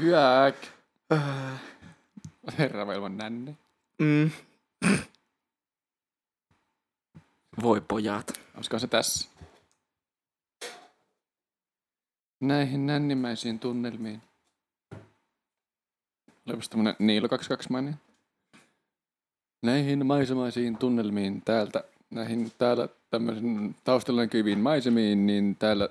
[0.00, 0.56] Hyäk.
[2.58, 3.58] Herra velvan nänni.
[3.98, 4.30] Mm.
[7.62, 8.40] Voi pojat.
[8.54, 9.28] Olisiko se tässä?
[12.40, 14.22] Näihin nännimäisiin tunnelmiin.
[16.48, 17.96] Olipas tämmönen Niilo 22 mainen.
[19.62, 25.88] Näihin maisemaisiin tunnelmiin täältä, näihin täällä tämmöisen taustalla näkyviin maisemiin, niin täällä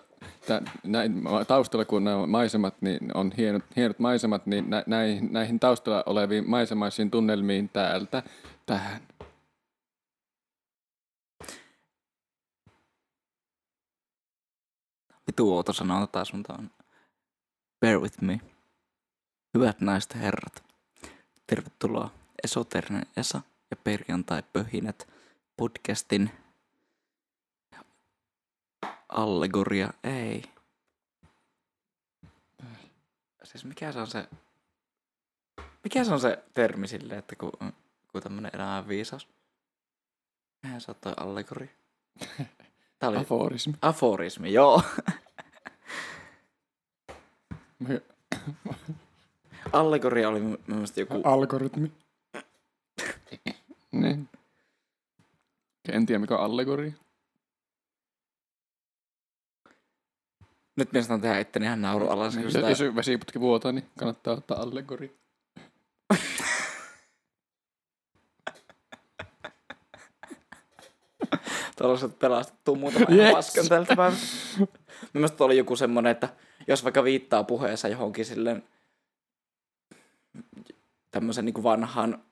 [0.48, 5.60] tä, näin, taustalla kun nämä maisemat, niin on hienot, hienot maisemat, niin nä, näihin, näihin
[5.60, 8.24] taustalla oleviin maisemaisiin tunnelmiin täältä
[8.66, 9.02] tähän.
[15.28, 15.72] Vitu outo
[16.12, 16.72] taas, mutta on.
[17.82, 18.53] Bear with me.
[19.54, 20.64] Hyvät naiset ja herrat.
[21.48, 22.12] Tervetuloa
[22.44, 23.42] Esoterinen Esa
[23.72, 25.08] ja Perjantai Pöhinät
[25.58, 26.32] podcastin
[29.10, 29.94] allegoria.
[30.04, 30.44] Ei.
[33.44, 34.30] Siis mikä se on se...
[35.84, 37.52] Mikä se on se termi sille, että kun,
[38.12, 39.28] kun tämmönen elämän viisaus?
[40.64, 41.70] Eihän se ole toi allegori.
[43.00, 43.74] Tää oli Aforismi.
[43.82, 44.84] aforismi, joo.
[49.74, 51.22] Allegoria oli mun mielestä joku...
[51.24, 51.92] Algoritmi.
[53.92, 54.30] niin.
[55.90, 56.94] En tiedä mikä on allegori.
[60.76, 62.36] Nyt minä sanon tehdä itteni ihan nauru alas.
[62.36, 62.70] Niin, jos, sitä...
[62.70, 65.18] jos vesiputki vuotaa, niin kannattaa ottaa allegori.
[71.78, 73.20] Tuollaiset pelastettu muutama Yes.
[73.20, 73.34] yes.
[73.34, 74.24] paskan tältä päivältä.
[75.14, 76.30] Mielestäni oli joku semmonen, että
[76.68, 78.64] jos vaikka viittaa puheessa johonkin silleen
[81.14, 82.24] tämmöisen niin vanhan,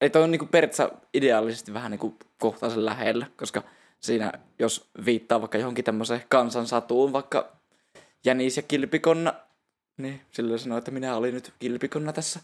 [0.00, 3.62] ei toi on niin periaatteessa ideaalisesti vähän niin kuin kohtaisen lähellä, koska
[4.00, 7.52] siinä jos viittaa vaikka johonkin tämmöiseen kansansatuun, vaikka
[8.24, 9.34] Jänis ja Kilpikonna,
[9.96, 12.40] niin silloin sanoo, että minä olin nyt Kilpikonna tässä,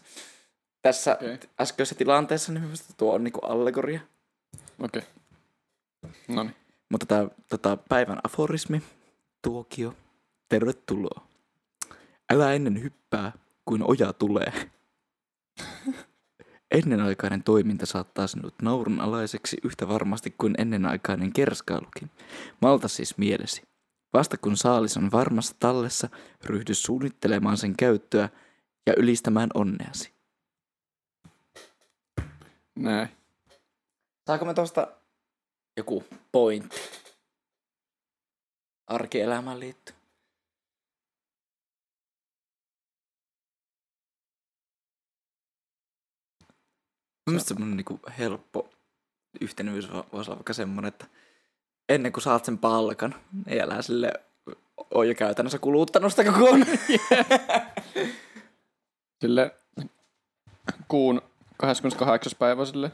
[0.81, 1.37] tässä okay.
[1.61, 3.99] äskeisessä tilanteessa, niin mielestäni tuo on niin kuin allegoria.
[4.79, 5.03] Okei.
[6.27, 6.55] No niin.
[6.89, 8.81] Mutta tämä tota, päivän aforismi,
[9.41, 9.93] tuokio,
[10.49, 11.27] tervetuloa.
[12.33, 13.31] Älä ennen hyppää,
[13.65, 14.53] kuin oja tulee.
[16.71, 22.11] Ennenaikainen toiminta saattaa sinut naurunalaiseksi yhtä varmasti kuin ennenaikainen kerskailukin.
[22.61, 23.61] Malta siis mielesi.
[24.13, 26.09] Vasta kun saalis on varmassa tallessa,
[26.45, 28.29] ryhdy suunnittelemaan sen käyttöä
[28.85, 30.13] ja ylistämään onneasi.
[32.75, 33.09] Näin.
[34.27, 34.87] Saako me tuosta
[35.77, 36.81] joku pointti
[38.87, 40.00] arkielämään liittyen?
[47.31, 48.69] Mielestäni semmoinen niinku helppo
[49.41, 51.05] yhtenevyys vo- voisi olla vaikka semmoinen, että
[51.89, 54.13] ennen kuin saat sen palkan, niin älä sille
[54.91, 56.65] ole jo käytännössä kuluttanut sitä kokonaan.
[59.21, 59.55] Sille
[60.87, 61.21] kuun
[61.57, 62.31] 28.
[62.39, 62.91] päivä sille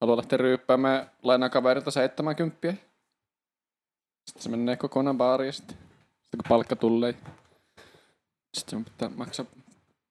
[0.00, 2.74] haluaa lähteä ryyppäämään lainaa kaverilta 70.
[4.26, 5.76] Sitten se menee kokonaan baariin sitten.
[5.76, 7.14] Sitten kun palkka tulee.
[8.54, 9.46] Sitten sun pitää maksaa,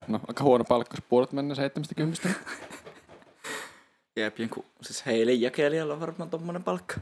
[0.08, 2.30] no aika huono palkka, jos puolet menee 70.
[4.18, 6.96] Jep, jonkun, siis Heilin jakelijalla on varmaan tommonen palkka.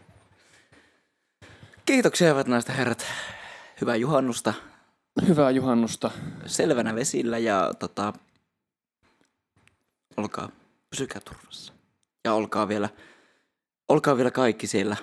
[1.86, 3.06] Kiitoksia hyvät naiset herrat.
[3.82, 4.54] Hyvää juhannusta.
[5.28, 6.12] Hyvää juhannusta.
[6.46, 8.14] Selvänä vesillä ja tota,
[10.18, 10.50] olkaa,
[10.90, 11.74] pysykää turvassa.
[12.24, 12.90] Ja olkaa vielä,
[13.90, 14.98] olkaa vielä kaikki siellä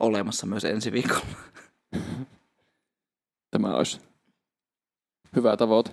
[0.00, 1.26] olemassa myös ensi viikolla.
[3.50, 4.00] Tämä olisi
[5.36, 5.90] hyvä tavoite.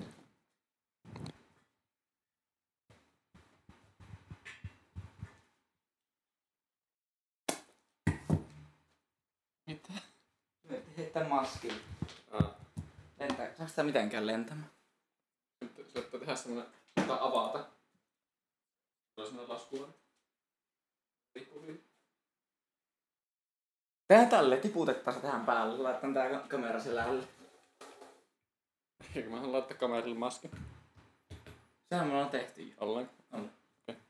[11.20, 11.82] sitten maskin.
[12.32, 12.52] Ah.
[13.20, 13.46] Lentää.
[13.46, 14.70] Saanko sitä mitenkään lentämään?
[15.62, 17.60] Nyt pitää tehdä semmonen, jota avata.
[17.60, 17.70] Tulee
[19.16, 19.94] Toisena laskuun.
[24.08, 25.78] Tehdään tälle, tiputettaisiin tähän päälle.
[25.78, 27.28] Laitan tää kamera selälle.
[29.16, 30.52] Eikö mä haluan laittaa kamerille maski?
[31.90, 32.76] Sehän me ollaan tehty jo.
[32.80, 33.10] Ollaan.
[33.32, 33.52] Ollaan.
[33.90, 34.02] Okay.